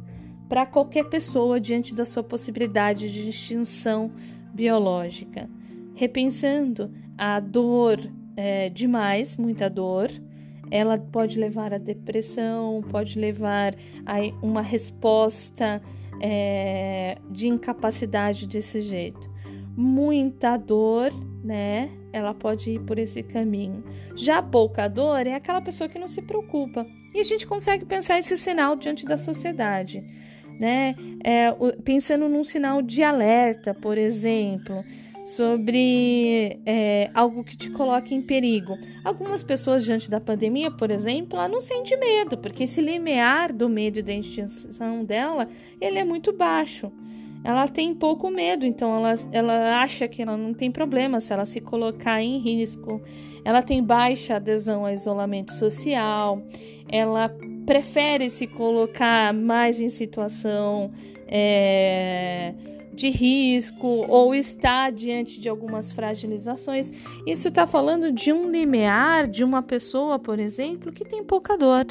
[0.47, 4.11] para qualquer pessoa diante da sua possibilidade de extinção
[4.53, 5.49] biológica.
[5.95, 7.99] Repensando a dor
[8.35, 10.09] é, demais, muita dor,
[10.71, 13.75] ela pode levar à depressão, pode levar
[14.05, 15.81] a uma resposta
[16.19, 19.31] é, de incapacidade desse jeito.
[19.75, 21.11] Muita dor,
[21.43, 21.89] né?
[22.11, 23.83] Ela pode ir por esse caminho.
[24.15, 26.85] Já pouca dor é aquela pessoa que não se preocupa.
[27.13, 30.03] E a gente consegue pensar esse sinal diante da sociedade
[30.59, 30.95] né?
[31.23, 31.51] É,
[31.83, 34.83] pensando num sinal de alerta, por exemplo.
[35.25, 38.77] sobre é, algo que te coloque em perigo.
[39.03, 43.69] Algumas pessoas, diante da pandemia, por exemplo, ela não sente medo, porque esse limiar do
[43.69, 45.47] medo e da extinção dela,
[45.79, 46.91] ele é muito baixo.
[47.43, 51.45] Ela tem pouco medo, então ela, ela acha que ela não tem problema se ela
[51.45, 53.01] se colocar em risco.
[53.43, 56.41] Ela tem baixa adesão ao isolamento social,
[56.89, 57.29] ela
[57.65, 60.91] prefere se colocar mais em situação
[61.27, 62.53] é,
[62.93, 66.91] de risco ou está diante de algumas fragilizações.
[67.25, 71.87] Isso está falando de um limiar de uma pessoa, por exemplo, que tem pouca dor,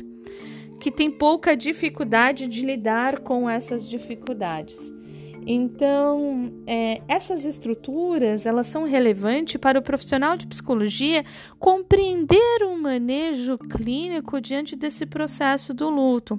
[0.81, 4.93] que tem pouca dificuldade de lidar com essas dificuldades.
[5.47, 11.25] Então, é, essas estruturas elas são relevantes para o profissional de psicologia
[11.59, 16.39] compreender o manejo clínico diante desse processo do luto.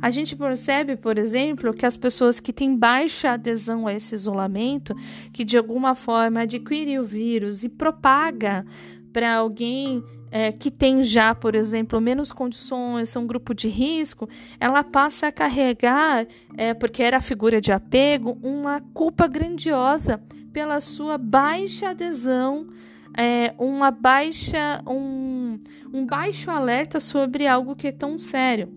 [0.00, 4.94] A gente percebe, por exemplo, que as pessoas que têm baixa adesão a esse isolamento,
[5.32, 8.64] que de alguma forma adquire o vírus e propaga
[9.12, 14.28] para alguém é, que tem já, por exemplo, menos condições, um grupo de risco,
[14.60, 16.26] ela passa a carregar,
[16.56, 20.20] é, porque era figura de apego, uma culpa grandiosa
[20.52, 22.68] pela sua baixa adesão,
[23.16, 25.58] é, uma baixa, um,
[25.92, 28.68] um baixo alerta sobre algo que é tão sério,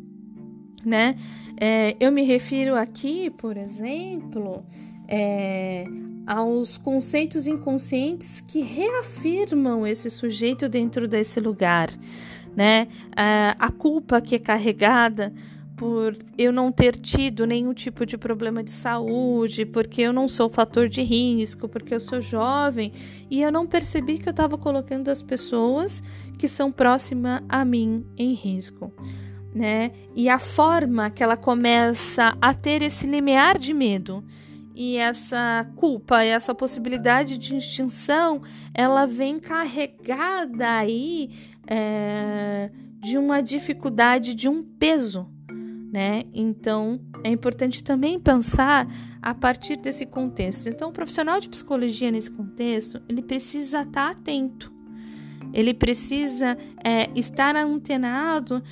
[0.86, 1.16] né?
[1.60, 4.66] É, eu me refiro aqui, por exemplo,
[5.08, 5.86] é,
[6.26, 11.90] aos conceitos inconscientes que reafirmam esse sujeito dentro desse lugar,
[12.56, 12.88] né?
[13.60, 15.34] A culpa que é carregada
[15.76, 20.48] por eu não ter tido nenhum tipo de problema de saúde, porque eu não sou
[20.48, 22.92] fator de risco, porque eu sou jovem
[23.32, 26.04] e eu não percebi que eu estava colocando as pessoas
[26.38, 28.94] que são próximas a mim em risco.
[29.56, 29.92] Né?
[30.16, 34.24] E a forma que ela começa a ter esse limiar de medo
[34.76, 38.42] e essa culpa, essa possibilidade de extinção,
[38.74, 41.30] ela vem carregada aí
[41.68, 45.28] é, de uma dificuldade, de um peso,
[45.92, 46.24] né?
[46.34, 48.88] Então é importante também pensar
[49.22, 50.68] a partir desse contexto.
[50.68, 54.74] Então, o profissional de psicologia nesse contexto, ele precisa estar atento,
[55.54, 58.64] ele precisa é, estar antenado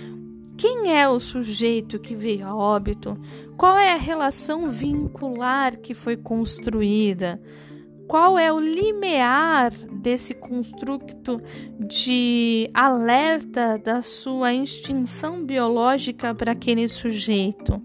[0.60, 3.18] quem é o sujeito que veio a óbito?
[3.56, 7.42] Qual é a relação vincular que foi construída?
[8.10, 11.42] Qual é o limiar desse construto
[11.80, 17.82] de alerta da sua extinção biológica para aquele sujeito?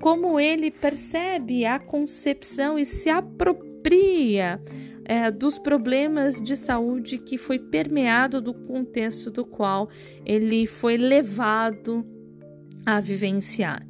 [0.00, 4.60] Como ele percebe a concepção e se apropria
[5.08, 9.88] é, dos problemas de saúde que foi permeado do contexto do qual
[10.24, 12.06] ele foi levado
[12.84, 13.84] a vivenciar.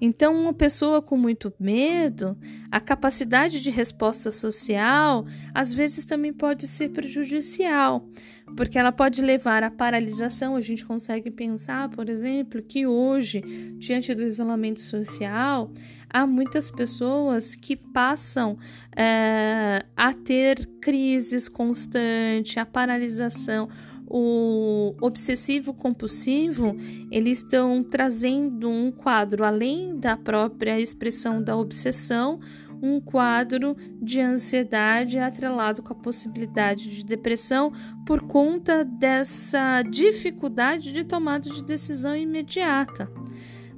[0.00, 2.36] Então, uma pessoa com muito medo,
[2.70, 8.08] a capacidade de resposta social às vezes também pode ser prejudicial,
[8.56, 10.56] porque ela pode levar à paralisação.
[10.56, 13.42] A gente consegue pensar, por exemplo, que hoje,
[13.78, 15.70] diante do isolamento social,
[16.08, 18.56] há muitas pessoas que passam
[18.96, 23.68] é, a ter crises constantes, a paralisação
[24.12, 26.76] o obsessivo compulsivo,
[27.12, 32.40] eles estão trazendo um quadro além da própria expressão da obsessão,
[32.82, 37.72] um quadro de ansiedade atrelado com a possibilidade de depressão
[38.04, 43.08] por conta dessa dificuldade de tomada de decisão imediata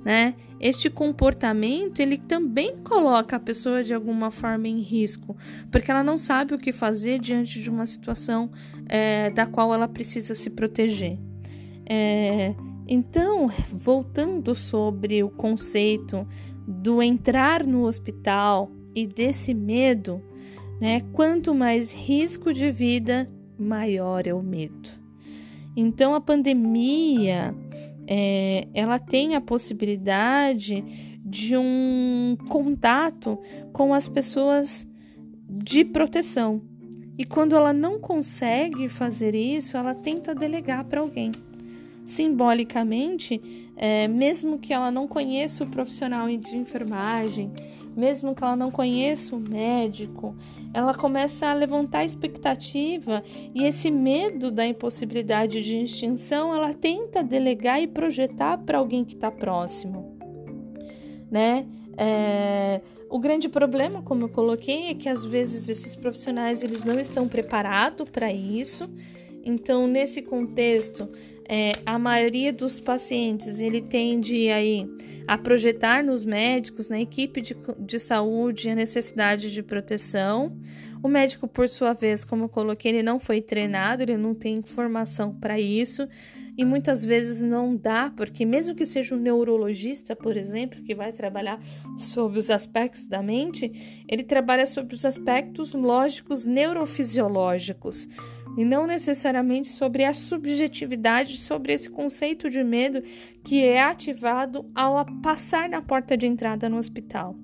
[0.04, 0.34] né?
[0.60, 5.36] Este comportamento ele também coloca a pessoa de alguma forma em risco,
[5.70, 8.50] porque ela não sabe o que fazer diante de uma situação
[8.92, 11.18] é, da qual ela precisa se proteger.
[11.88, 12.54] É,
[12.86, 16.28] então, voltando sobre o conceito
[16.68, 20.22] do entrar no hospital e desse medo,
[20.78, 21.00] né?
[21.14, 24.90] Quanto mais risco de vida, maior é o medo.
[25.74, 27.54] Então, a pandemia
[28.06, 30.84] é, ela tem a possibilidade
[31.24, 33.38] de um contato
[33.72, 34.86] com as pessoas
[35.48, 36.71] de proteção.
[37.18, 41.32] E quando ela não consegue fazer isso, ela tenta delegar para alguém.
[42.04, 43.40] Simbolicamente,
[43.76, 47.52] é, mesmo que ela não conheça o profissional de enfermagem,
[47.96, 50.34] mesmo que ela não conheça o médico,
[50.72, 53.22] ela começa a levantar expectativa
[53.54, 59.14] e esse medo da impossibilidade de extinção, ela tenta delegar e projetar para alguém que
[59.14, 60.16] está próximo,
[61.30, 61.66] né?
[61.96, 62.80] É,
[63.10, 67.28] o grande problema, como eu coloquei, é que às vezes esses profissionais eles não estão
[67.28, 68.90] preparados para isso.
[69.44, 71.08] Então, nesse contexto,
[71.48, 74.86] é, a maioria dos pacientes ele tende aí
[75.26, 80.56] a projetar nos médicos, na equipe de, de saúde, a necessidade de proteção,
[81.02, 84.62] O médico, por sua vez, como eu coloquei, ele não foi treinado, ele não tem
[84.62, 86.08] formação para isso
[86.56, 91.10] e muitas vezes não dá, porque mesmo que seja um neurologista, por exemplo, que vai
[91.12, 91.60] trabalhar
[91.96, 98.06] sobre os aspectos da mente, ele trabalha sobre os aspectos lógicos neurofisiológicos
[98.56, 103.02] e não necessariamente sobre a subjetividade, sobre esse conceito de medo
[103.42, 107.34] que é ativado ao passar na porta de entrada no hospital.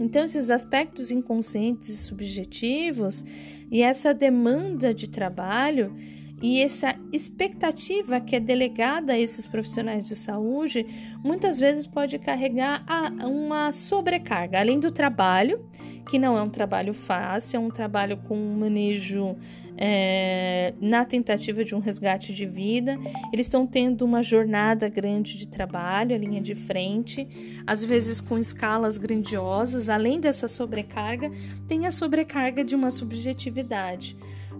[0.00, 3.24] Então, esses aspectos inconscientes e subjetivos
[3.70, 5.92] e essa demanda de trabalho
[6.40, 10.86] e essa expectativa que é delegada a esses profissionais de saúde
[11.24, 12.84] muitas vezes pode carregar
[13.24, 15.68] uma sobrecarga, além do trabalho,
[16.08, 19.36] que não é um trabalho fácil, é um trabalho com um manejo
[19.76, 22.98] é, na tentativa de um resgate de vida.
[23.32, 28.38] Eles estão tendo uma jornada grande de trabalho, a linha de frente, às vezes com
[28.38, 29.88] escalas grandiosas.
[29.88, 31.30] Além dessa sobrecarga,
[31.66, 34.16] tem a sobrecarga de uma subjetividade.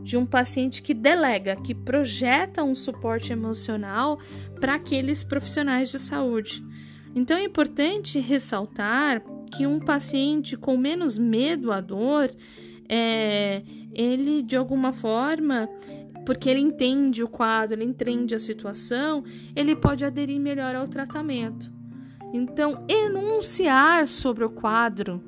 [0.09, 4.19] De um paciente que delega, que projeta um suporte emocional
[4.59, 6.65] para aqueles profissionais de saúde.
[7.15, 12.31] Então é importante ressaltar que um paciente com menos medo à dor,
[12.89, 15.69] é, ele de alguma forma,
[16.25, 19.23] porque ele entende o quadro, ele entende a situação,
[19.55, 21.71] ele pode aderir melhor ao tratamento.
[22.33, 25.23] Então, enunciar sobre o quadro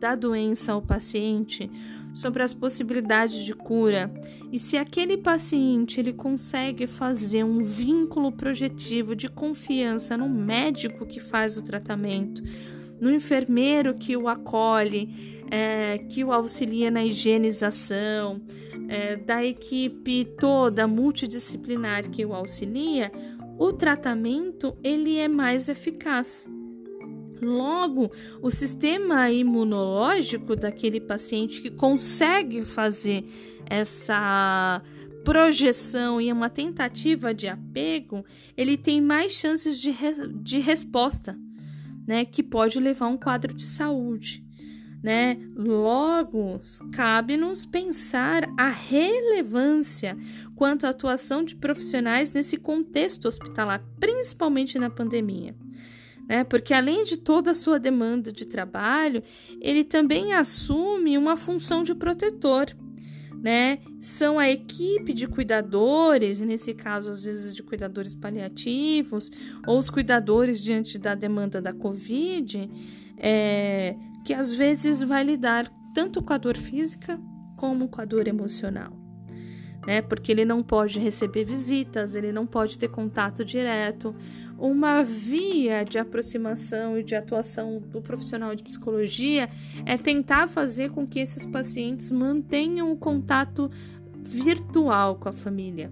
[0.00, 1.70] da doença ao paciente,
[2.14, 4.12] sobre as possibilidades de cura
[4.50, 11.20] e se aquele paciente ele consegue fazer um vínculo projetivo de confiança no médico que
[11.20, 12.42] faz o tratamento,
[13.00, 18.40] no enfermeiro que o acolhe, é, que o auxilia na higienização,
[18.88, 23.10] é, da equipe toda multidisciplinar que o auxilia,
[23.58, 26.48] o tratamento ele é mais eficaz.
[27.42, 33.24] Logo, o sistema imunológico daquele paciente que consegue fazer
[33.68, 34.80] essa
[35.24, 38.24] projeção e uma tentativa de apego,
[38.56, 41.38] ele tem mais chances de, re de resposta,
[42.06, 42.24] né?
[42.24, 44.42] Que pode levar a um quadro de saúde
[45.02, 45.36] né?
[45.56, 46.60] Logo,
[46.92, 50.16] cabe-nos pensar a relevância
[50.54, 55.56] quanto à atuação de profissionais nesse contexto hospitalar, principalmente na pandemia.
[56.28, 56.44] Né?
[56.44, 59.22] Porque além de toda a sua demanda de trabalho,
[59.60, 62.66] ele também assume uma função de protetor.
[63.42, 63.80] Né?
[64.00, 69.30] São a equipe de cuidadores, nesse caso, às vezes, de cuidadores paliativos,
[69.66, 72.70] ou os cuidadores diante da demanda da Covid,
[73.16, 77.20] é, que às vezes vai lidar tanto com a dor física
[77.56, 78.92] como com a dor emocional.
[79.86, 80.00] Né?
[80.00, 84.14] Porque ele não pode receber visitas, ele não pode ter contato direto.
[84.62, 89.50] Uma via de aproximação e de atuação do profissional de psicologia
[89.84, 93.68] é tentar fazer com que esses pacientes mantenham o contato
[94.16, 95.90] virtual com a família.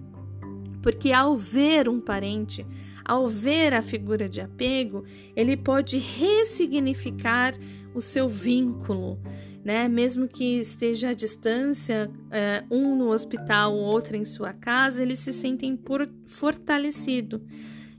[0.81, 2.65] Porque ao ver um parente,
[3.03, 5.03] ao ver a figura de apego,
[5.35, 7.53] ele pode ressignificar
[7.93, 9.19] o seu vínculo,
[9.65, 9.89] né?
[9.89, 15.33] Mesmo que esteja à distância, é, um no hospital, outro em sua casa, eles se
[15.33, 15.77] sentem
[16.25, 17.41] fortalecido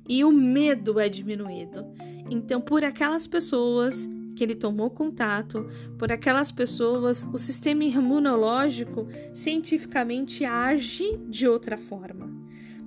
[0.08, 1.84] e o medo é diminuído.
[2.30, 10.44] Então, por aquelas pessoas que ele tomou contato, por aquelas pessoas, o sistema imunológico cientificamente
[10.44, 12.30] age de outra forma,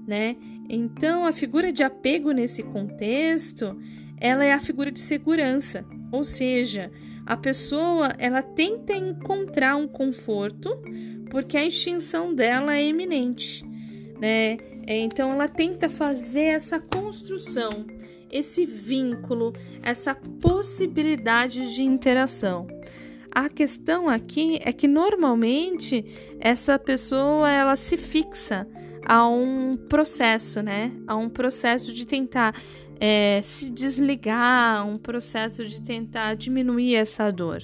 [0.07, 0.35] né?
[0.67, 3.77] Então, a figura de apego nesse contexto,
[4.19, 5.85] ela é a figura de segurança.
[6.11, 6.91] Ou seja,
[7.25, 10.69] a pessoa ela tenta encontrar um conforto
[11.29, 13.63] porque a extinção dela é iminente,
[14.19, 14.57] né?
[14.87, 17.69] É, então ela tenta fazer essa construção,
[18.31, 22.67] esse vínculo, essa possibilidade de interação.
[23.31, 26.05] A questão aqui é que normalmente
[26.39, 28.67] essa pessoa ela se fixa
[29.05, 30.91] a um processo, né?
[31.05, 32.55] A um processo de tentar
[32.99, 37.61] é, se desligar, um processo de tentar diminuir essa dor.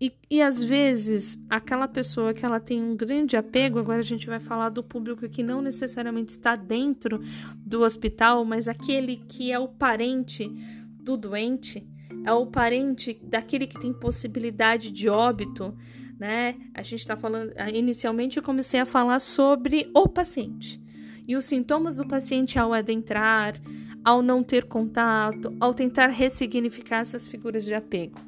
[0.00, 4.26] E, e às vezes, aquela pessoa que ela tem um grande apego, agora a gente
[4.26, 7.20] vai falar do público que não necessariamente está dentro
[7.56, 10.48] do hospital, mas aquele que é o parente
[11.00, 11.86] do doente,
[12.24, 15.74] é o parente daquele que tem possibilidade de óbito,
[16.18, 16.56] né?
[16.74, 17.52] A gente está falando.
[17.72, 20.80] Inicialmente eu comecei a falar sobre o paciente
[21.26, 23.54] e os sintomas do paciente ao adentrar,
[24.04, 28.18] ao não ter contato, ao tentar ressignificar essas figuras de apego.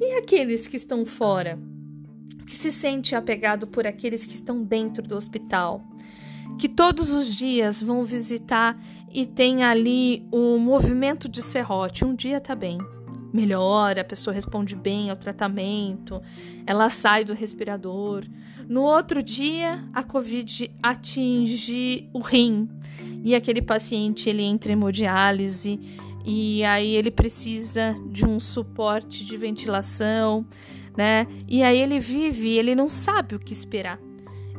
[0.00, 1.58] E aqueles que estão fora,
[2.46, 5.82] que se sente apegado por aqueles que estão dentro do hospital,
[6.58, 8.82] que todos os dias vão visitar
[9.12, 12.04] e tem ali o movimento de serrote.
[12.04, 12.78] Um dia tá bem,
[13.30, 16.20] melhora, a pessoa responde bem ao tratamento,
[16.66, 18.24] ela sai do respirador.
[18.66, 22.68] No outro dia, a Covid atinge o rim.
[23.22, 25.78] E aquele paciente ele entra em hemodiálise
[26.32, 30.46] e aí ele precisa de um suporte de ventilação,
[30.96, 31.26] né?
[31.48, 33.98] E aí ele vive, ele não sabe o que esperar.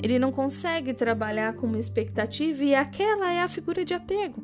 [0.04, 4.44] Ele não consegue trabalhar com uma expectativa e aquela é a figura de apego.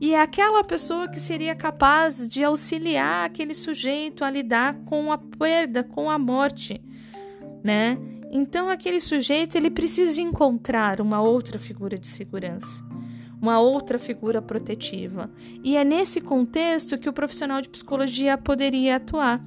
[0.00, 5.18] E é aquela pessoa que seria capaz de auxiliar aquele sujeito a lidar com a
[5.18, 6.82] perda, com a morte,
[7.62, 7.96] né?
[8.28, 12.84] Então aquele sujeito ele precisa encontrar uma outra figura de segurança,
[13.40, 15.30] uma outra figura protetiva.
[15.64, 19.42] E é nesse contexto que o profissional de psicologia poderia atuar,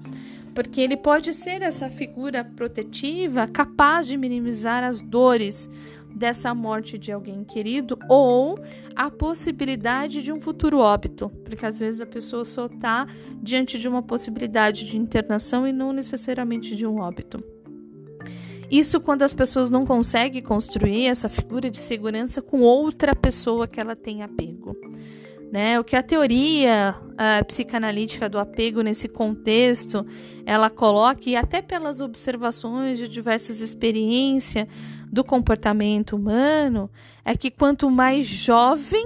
[0.54, 5.70] porque ele pode ser essa figura protetiva capaz de minimizar as dores
[6.16, 8.60] dessa morte de alguém querido ou
[8.96, 13.08] a possibilidade de um futuro óbito, porque às vezes a pessoa só está
[13.42, 17.44] diante de uma possibilidade de internação e não necessariamente de um óbito.
[18.74, 23.80] Isso quando as pessoas não conseguem construir essa figura de segurança com outra pessoa que
[23.80, 24.76] ela tem apego.
[25.52, 25.80] Né?
[25.80, 30.04] O que a teoria a psicanalítica do apego nesse contexto
[30.44, 34.68] ela coloca, e até pelas observações de diversas experiências
[35.12, 36.90] do comportamento humano,
[37.24, 39.06] é que quanto mais jovem,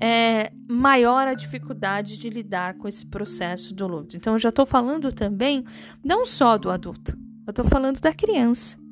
[0.00, 4.16] é, maior a dificuldade de lidar com esse processo do luto.
[4.16, 5.62] Então, eu já estou falando também
[6.02, 7.12] não só do adulto,
[7.46, 8.82] eu estou falando da criança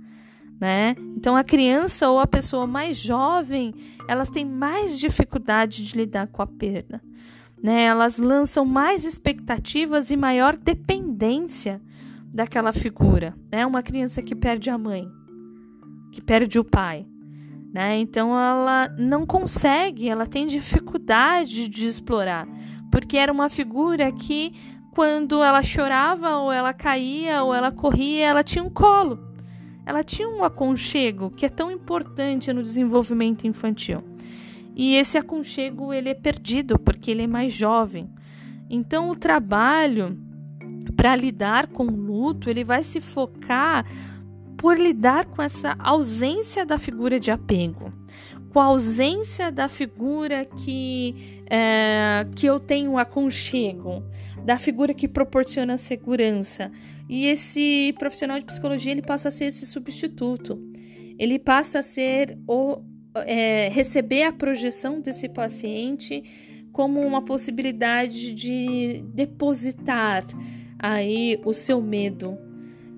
[0.62, 0.94] né?
[1.16, 3.74] Então a criança ou a pessoa mais jovem,
[4.06, 7.02] elas têm mais dificuldade de lidar com a perda,
[7.60, 7.82] né?
[7.82, 11.82] Elas lançam mais expectativas e maior dependência
[12.32, 13.66] daquela figura, né?
[13.66, 15.04] Uma criança que perde a mãe,
[16.12, 17.08] que perde o pai,
[17.74, 17.98] né?
[17.98, 22.46] Então ela não consegue, ela tem dificuldade de explorar,
[22.88, 24.54] porque era uma figura que
[24.92, 29.31] quando ela chorava ou ela caía ou ela corria, ela tinha um colo
[29.84, 34.02] ela tinha um aconchego que é tão importante no desenvolvimento infantil.
[34.74, 38.08] E esse aconchego ele é perdido porque ele é mais jovem.
[38.70, 40.18] Então o trabalho
[40.96, 43.84] para lidar com o luto, ele vai se focar
[44.56, 47.92] por lidar com essa ausência da figura de apego,
[48.52, 54.04] com a ausência da figura que, é, que eu tenho aconchego,
[54.44, 56.70] da figura que proporciona segurança.
[57.08, 60.60] E esse profissional de psicologia ele passa a ser esse substituto.
[61.18, 62.82] Ele passa a ser o
[63.26, 66.22] é, receber a projeção desse paciente
[66.72, 70.24] como uma possibilidade de depositar
[70.78, 72.38] aí o seu medo,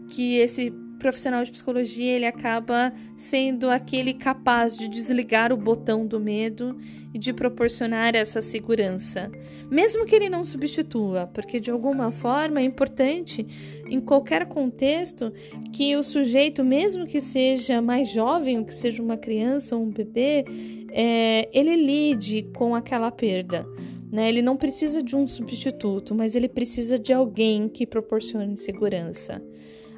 [0.08, 0.72] que esse
[1.04, 6.78] profissional de psicologia ele acaba sendo aquele capaz de desligar o botão do medo
[7.12, 9.30] e de proporcionar essa segurança,
[9.70, 13.46] mesmo que ele não substitua, porque de alguma forma é importante
[13.86, 15.30] em qualquer contexto
[15.74, 19.90] que o sujeito, mesmo que seja mais jovem, ou que seja uma criança ou um
[19.90, 20.46] bebê,
[20.90, 23.66] é, ele lide com aquela perda.
[24.10, 24.26] Né?
[24.30, 29.42] Ele não precisa de um substituto, mas ele precisa de alguém que proporcione segurança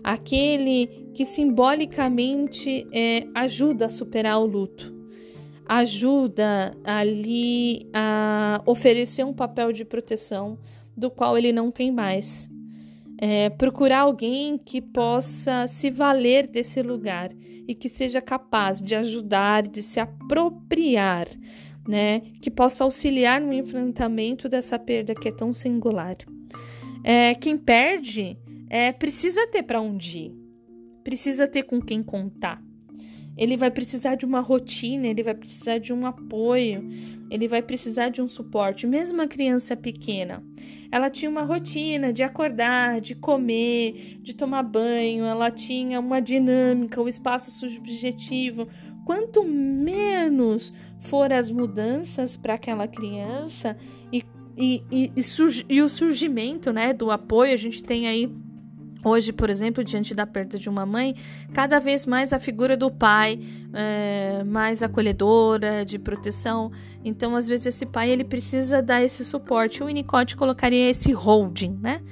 [0.07, 4.95] aquele que simbolicamente é, ajuda a superar o luto,
[5.67, 10.61] ajuda ali a oferecer um papel de proteção
[10.97, 12.49] do qual ele não tem mais.
[13.19, 17.31] É, procurar alguém que possa se valer desse lugar
[17.67, 21.27] e que seja capaz de ajudar, de se apropriar,
[21.89, 22.21] né?
[22.41, 26.17] Que possa auxiliar no enfrentamento dessa perda que é tão singular.
[27.03, 28.39] É, quem perde
[28.69, 30.35] é, precisa ter para onde ir,
[31.05, 32.63] precisa ter com quem contar.
[33.37, 36.89] Ele vai precisar de uma rotina, ele vai precisar de um apoio,
[37.31, 38.87] ele vai precisar de um suporte.
[38.87, 40.43] Mesmo a criança pequena,
[40.91, 47.03] ela tinha uma rotina de acordar, de comer, de tomar banho, ela tinha uma dinâmica,
[47.03, 48.67] um espaço subjetivo.
[49.05, 53.77] Quanto menos for as mudanças para aquela criança
[54.11, 54.25] e,
[54.57, 55.23] e, e, e,
[55.69, 58.35] e o surgimento né, do apoio, a gente tem aí
[59.07, 61.15] Hoje, por exemplo, diante da perda de uma mãe,
[61.55, 63.39] cada vez mais a figura do pai
[63.73, 66.73] é mais acolhedora, de proteção.
[67.05, 69.81] Então, às vezes, esse pai ele precisa dar esse suporte.
[69.81, 72.03] O Winnicott colocaria esse holding, né?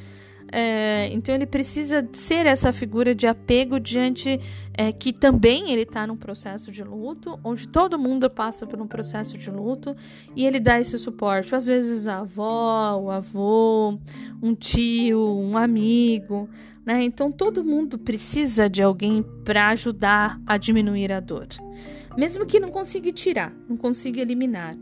[0.56, 4.38] É, então ele precisa ser essa figura de apego diante
[4.72, 8.86] é, que também ele está num processo de luto, onde todo mundo passa por um
[8.86, 9.96] processo de luto
[10.36, 11.56] e ele dá esse suporte.
[11.56, 13.98] Às vezes a avó, o avô,
[14.40, 16.48] um tio, um amigo,
[16.86, 17.02] né?
[17.02, 21.48] Então todo mundo precisa de alguém para ajudar a diminuir a dor.
[22.16, 24.76] Mesmo que não consiga tirar, não consiga eliminar,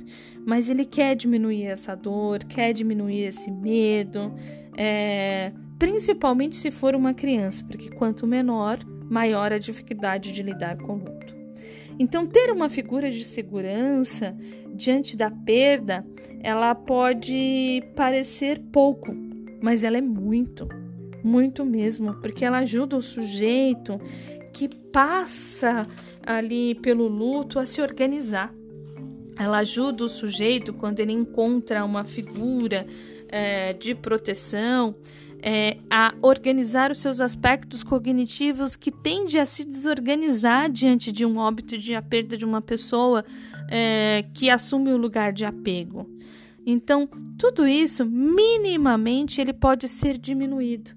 [0.45, 4.35] mas ele quer diminuir essa dor, quer diminuir esse medo,
[4.77, 5.51] é,
[5.83, 8.79] principalmente se for uma criança, porque quanto menor,
[9.11, 11.35] maior a dificuldade de lidar com o luto.
[11.99, 14.33] Então, ter uma figura de segurança
[14.73, 16.07] diante da perda,
[16.41, 19.13] ela pode parecer pouco,
[19.61, 20.69] mas ela é muito,
[21.25, 24.01] muito mesmo, porque ela ajuda o sujeito
[24.53, 25.89] que passa
[26.25, 28.55] ali pelo luto a se organizar.
[29.37, 32.87] Ela ajuda o sujeito quando ele encontra uma figura
[33.29, 34.95] é, de proteção
[35.43, 41.37] é, a organizar os seus aspectos cognitivos que tende a se desorganizar diante de um
[41.37, 43.25] óbito, de a perda de uma pessoa
[43.69, 46.09] é, que assume o lugar de apego.
[46.65, 50.93] Então, tudo isso, minimamente, ele pode ser diminuído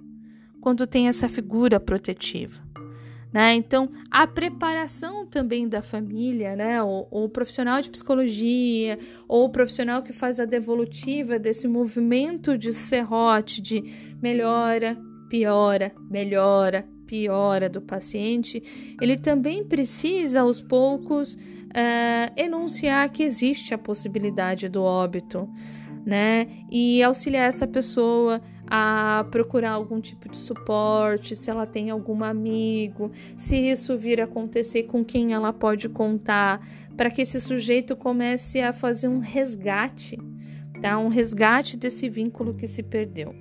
[0.61, 2.64] quando tem essa figura protetiva.
[3.35, 3.53] Né?
[3.53, 6.81] Então, a preparação também da família, né?
[6.81, 12.71] o, o profissional de psicologia, ou o profissional que faz a devolutiva desse movimento de
[12.71, 13.83] serrote, de
[14.21, 18.63] melhora, piora, melhora, piora do paciente,
[19.01, 25.45] ele também precisa, aos poucos, uh, enunciar que existe a possibilidade do óbito,
[26.05, 26.47] né?
[26.71, 33.11] E auxiliar essa pessoa a procurar algum tipo de suporte, se ela tem algum amigo,
[33.37, 36.65] se isso vir a acontecer, com quem ela pode contar,
[36.97, 40.17] para que esse sujeito comece a fazer um resgate,
[40.81, 40.97] tá?
[40.97, 43.35] Um resgate desse vínculo que se perdeu.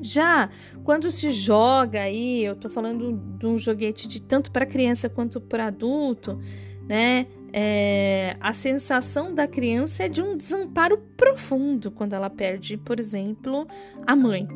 [0.00, 0.50] Já
[0.82, 5.40] quando se joga aí, eu tô falando de um joguete de tanto para criança quanto
[5.40, 6.38] para adulto,
[6.86, 7.26] né?
[7.56, 13.68] É, a sensação da criança é de um desamparo profundo quando ela perde, por exemplo,
[14.04, 14.48] a mãe.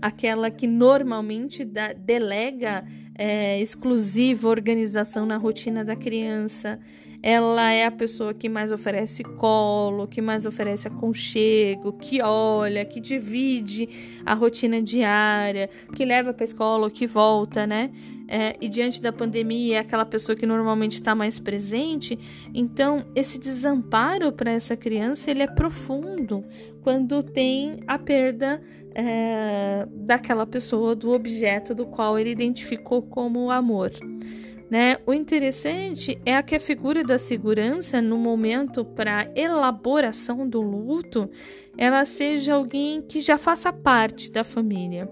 [0.00, 2.84] Aquela que normalmente dá, delega
[3.16, 6.78] é, exclusiva organização na rotina da criança.
[7.22, 13.00] Ela é a pessoa que mais oferece colo, que mais oferece aconchego, que olha, que
[13.00, 13.88] divide
[14.24, 17.90] a rotina diária, que leva para a escola, que volta, né?
[18.28, 22.18] é, e diante da pandemia é aquela pessoa que normalmente está mais presente,
[22.54, 26.44] então esse desamparo para essa criança ele é profundo
[26.82, 28.62] quando tem a perda
[28.94, 33.90] é, daquela pessoa, do objeto do qual ele identificou como amor.
[34.70, 34.98] Né?
[35.06, 41.30] O interessante é que a figura da segurança no momento para elaboração do luto,
[41.76, 45.08] ela seja alguém que já faça parte da família,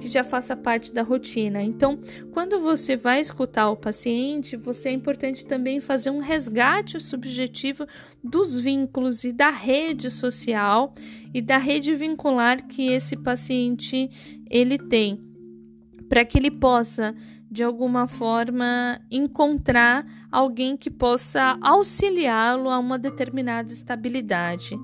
[0.00, 1.62] que já faça parte da rotina.
[1.62, 2.00] Então,
[2.32, 7.86] quando você vai escutar o paciente, você é importante também fazer um resgate subjetivo
[8.24, 10.92] dos vínculos e da rede social
[11.32, 14.10] e da rede vincular que esse paciente
[14.50, 15.20] ele tem,
[16.08, 17.14] para que ele possa
[17.50, 24.76] de alguma forma encontrar alguém que possa auxiliá-lo a uma determinada estabilidade,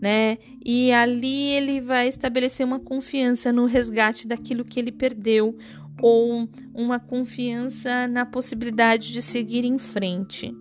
[0.00, 0.38] né?
[0.64, 5.56] E ali ele vai estabelecer uma confiança no resgate daquilo que ele perdeu
[6.02, 10.54] ou uma confiança na possibilidade de seguir em frente.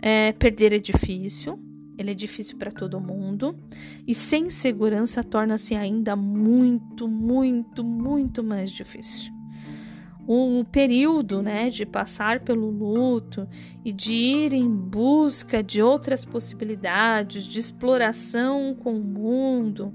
[0.00, 1.60] É, perder é difícil,
[1.96, 3.56] ele é difícil para todo mundo
[4.04, 9.41] e sem segurança torna-se ainda muito, muito, muito mais difícil
[10.26, 13.48] um período né, de passar pelo luto
[13.84, 19.94] e de ir em busca de outras possibilidades, de exploração com o mundo,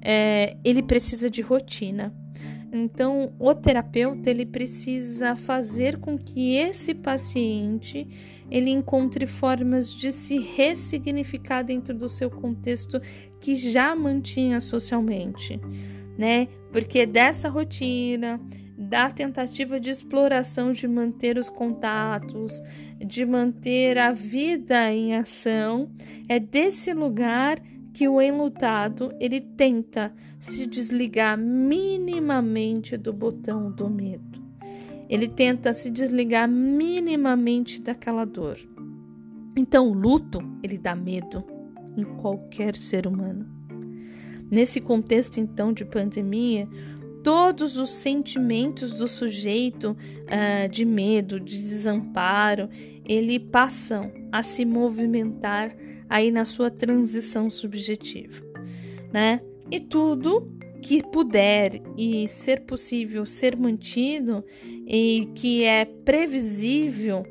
[0.00, 2.14] é, ele precisa de rotina.
[2.72, 8.06] Então, o terapeuta ele precisa fazer com que esse paciente
[8.50, 13.00] ele encontre formas de se ressignificar dentro do seu contexto
[13.40, 15.60] que já mantinha socialmente,
[16.16, 16.48] né?
[16.70, 18.40] Porque dessa rotina,
[18.76, 22.60] da tentativa de exploração de manter os contatos,
[22.98, 25.90] de manter a vida em ação,
[26.28, 27.58] é desse lugar
[27.94, 34.44] que o enlutado ele tenta se desligar minimamente do botão do medo.
[35.08, 38.58] Ele tenta se desligar minimamente daquela dor.
[39.56, 41.42] Então, o luto, ele dá medo
[41.96, 43.46] em qualquer ser humano.
[44.50, 46.68] Nesse contexto então de pandemia,
[47.26, 52.70] todos os sentimentos do sujeito uh, de medo, de desamparo,
[53.04, 55.76] ele passam a se movimentar
[56.08, 58.40] aí na sua transição subjetiva,
[59.12, 59.40] né?
[59.68, 60.48] E tudo
[60.80, 64.44] que puder e ser possível ser mantido
[64.86, 67.24] e que é previsível,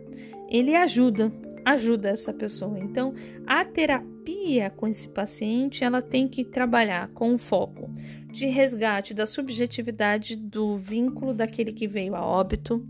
[0.49, 1.31] ele ajuda,
[1.63, 2.77] ajuda essa pessoa.
[2.79, 3.13] Então,
[3.47, 7.89] a terapia com esse paciente, ela tem que trabalhar com foco
[8.35, 12.85] de resgate da subjetividade do vínculo daquele que veio a óbito,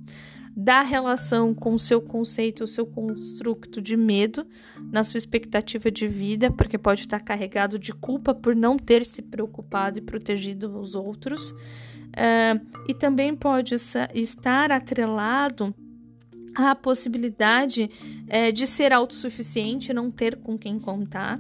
[0.58, 4.48] da relação com o seu conceito, o seu construto de medo,
[4.92, 9.22] na sua expectativa de vida, porque pode estar carregado de culpa por não ter se
[9.22, 11.52] preocupado e protegido os outros.
[11.52, 15.76] Uh, e também pode estar atrelado
[16.56, 17.92] à possibilidade
[18.28, 21.40] é, de ser autossuficiente, não ter com quem contar.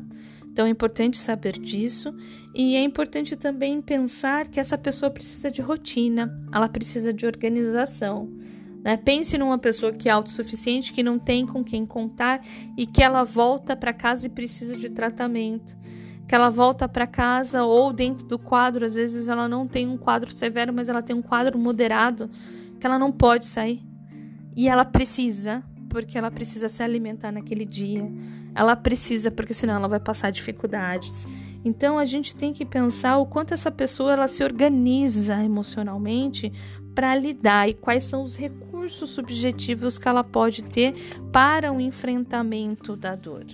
[0.56, 2.16] Então é importante saber disso
[2.54, 8.32] e é importante também pensar que essa pessoa precisa de rotina, ela precisa de organização.
[8.82, 8.96] Né?
[8.96, 12.40] Pense numa pessoa que é autossuficiente, que não tem com quem contar
[12.78, 15.78] e que ela volta para casa e precisa de tratamento.
[16.26, 19.98] Que ela volta para casa ou dentro do quadro, às vezes ela não tem um
[19.98, 22.30] quadro severo, mas ela tem um quadro moderado,
[22.80, 23.84] que ela não pode sair.
[24.56, 28.10] E ela precisa, porque ela precisa se alimentar naquele dia.
[28.54, 31.28] Ela precisa, porque senão ela vai passar dificuldades.
[31.64, 36.52] Então a gente tem que pensar o quanto essa pessoa ela se organiza emocionalmente
[36.94, 40.94] para lidar e quais são os recursos subjetivos que ela pode ter
[41.32, 43.46] para o enfrentamento da dor,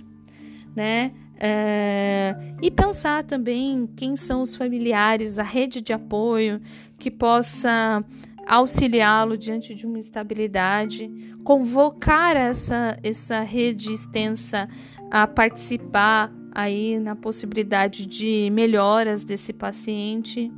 [0.76, 1.12] né?
[1.44, 6.60] É, e pensar também quem são os familiares, a rede de apoio
[6.98, 8.04] que possa
[8.46, 11.10] auxiliá-lo diante de uma instabilidade,
[11.44, 14.68] convocar essa, essa rede extensa
[15.10, 20.50] a participar aí na possibilidade de melhoras desse paciente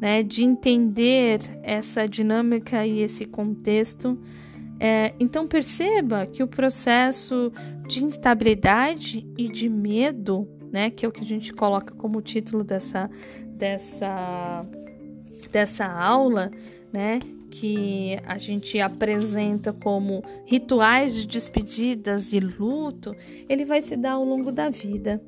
[0.00, 4.18] né, de entender essa dinâmica e esse contexto.
[4.78, 7.50] É, então perceba que o processo
[7.86, 12.62] de instabilidade e de medo, né, que é o que a gente coloca como título
[12.62, 13.10] dessa,
[13.48, 14.66] dessa,
[15.50, 16.50] dessa aula,
[16.92, 17.18] né,
[17.50, 23.14] que a gente apresenta como rituais de despedidas e luto,
[23.48, 25.22] ele vai se dar ao longo da vida.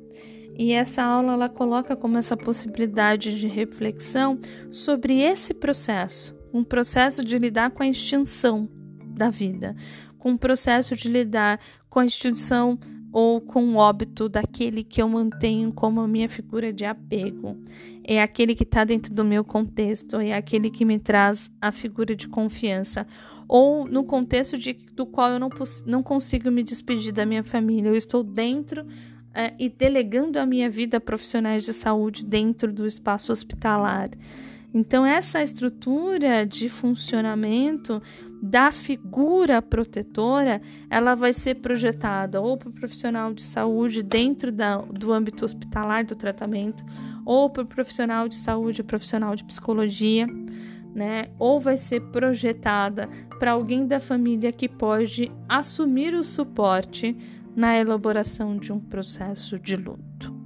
[0.57, 4.37] E essa aula ela coloca como essa possibilidade de reflexão
[4.71, 8.67] sobre esse processo, um processo de lidar com a extinção
[9.05, 9.75] da vida,
[10.17, 12.77] com o processo de lidar com a extinção
[13.11, 17.57] ou com o óbito daquele que eu mantenho como a minha figura de apego.
[18.11, 22.15] É aquele que está dentro do meu contexto, é aquele que me traz a figura
[22.15, 23.05] de confiança.
[23.47, 25.49] Ou no contexto de, do qual eu não,
[25.85, 28.83] não consigo me despedir da minha família, eu estou dentro
[29.31, 34.09] é, e delegando a minha vida a profissionais de saúde dentro do espaço hospitalar.
[34.73, 38.01] Então, essa estrutura de funcionamento
[38.41, 44.77] da figura protetora, ela vai ser projetada ou para o profissional de saúde dentro da,
[44.77, 46.83] do âmbito hospitalar do tratamento,
[47.25, 50.27] ou para o profissional de saúde, profissional de psicologia,
[50.93, 51.25] né?
[51.37, 53.09] Ou vai ser projetada
[53.39, 57.15] para alguém da família que pode assumir o suporte
[57.55, 60.38] na elaboração de um processo de luto.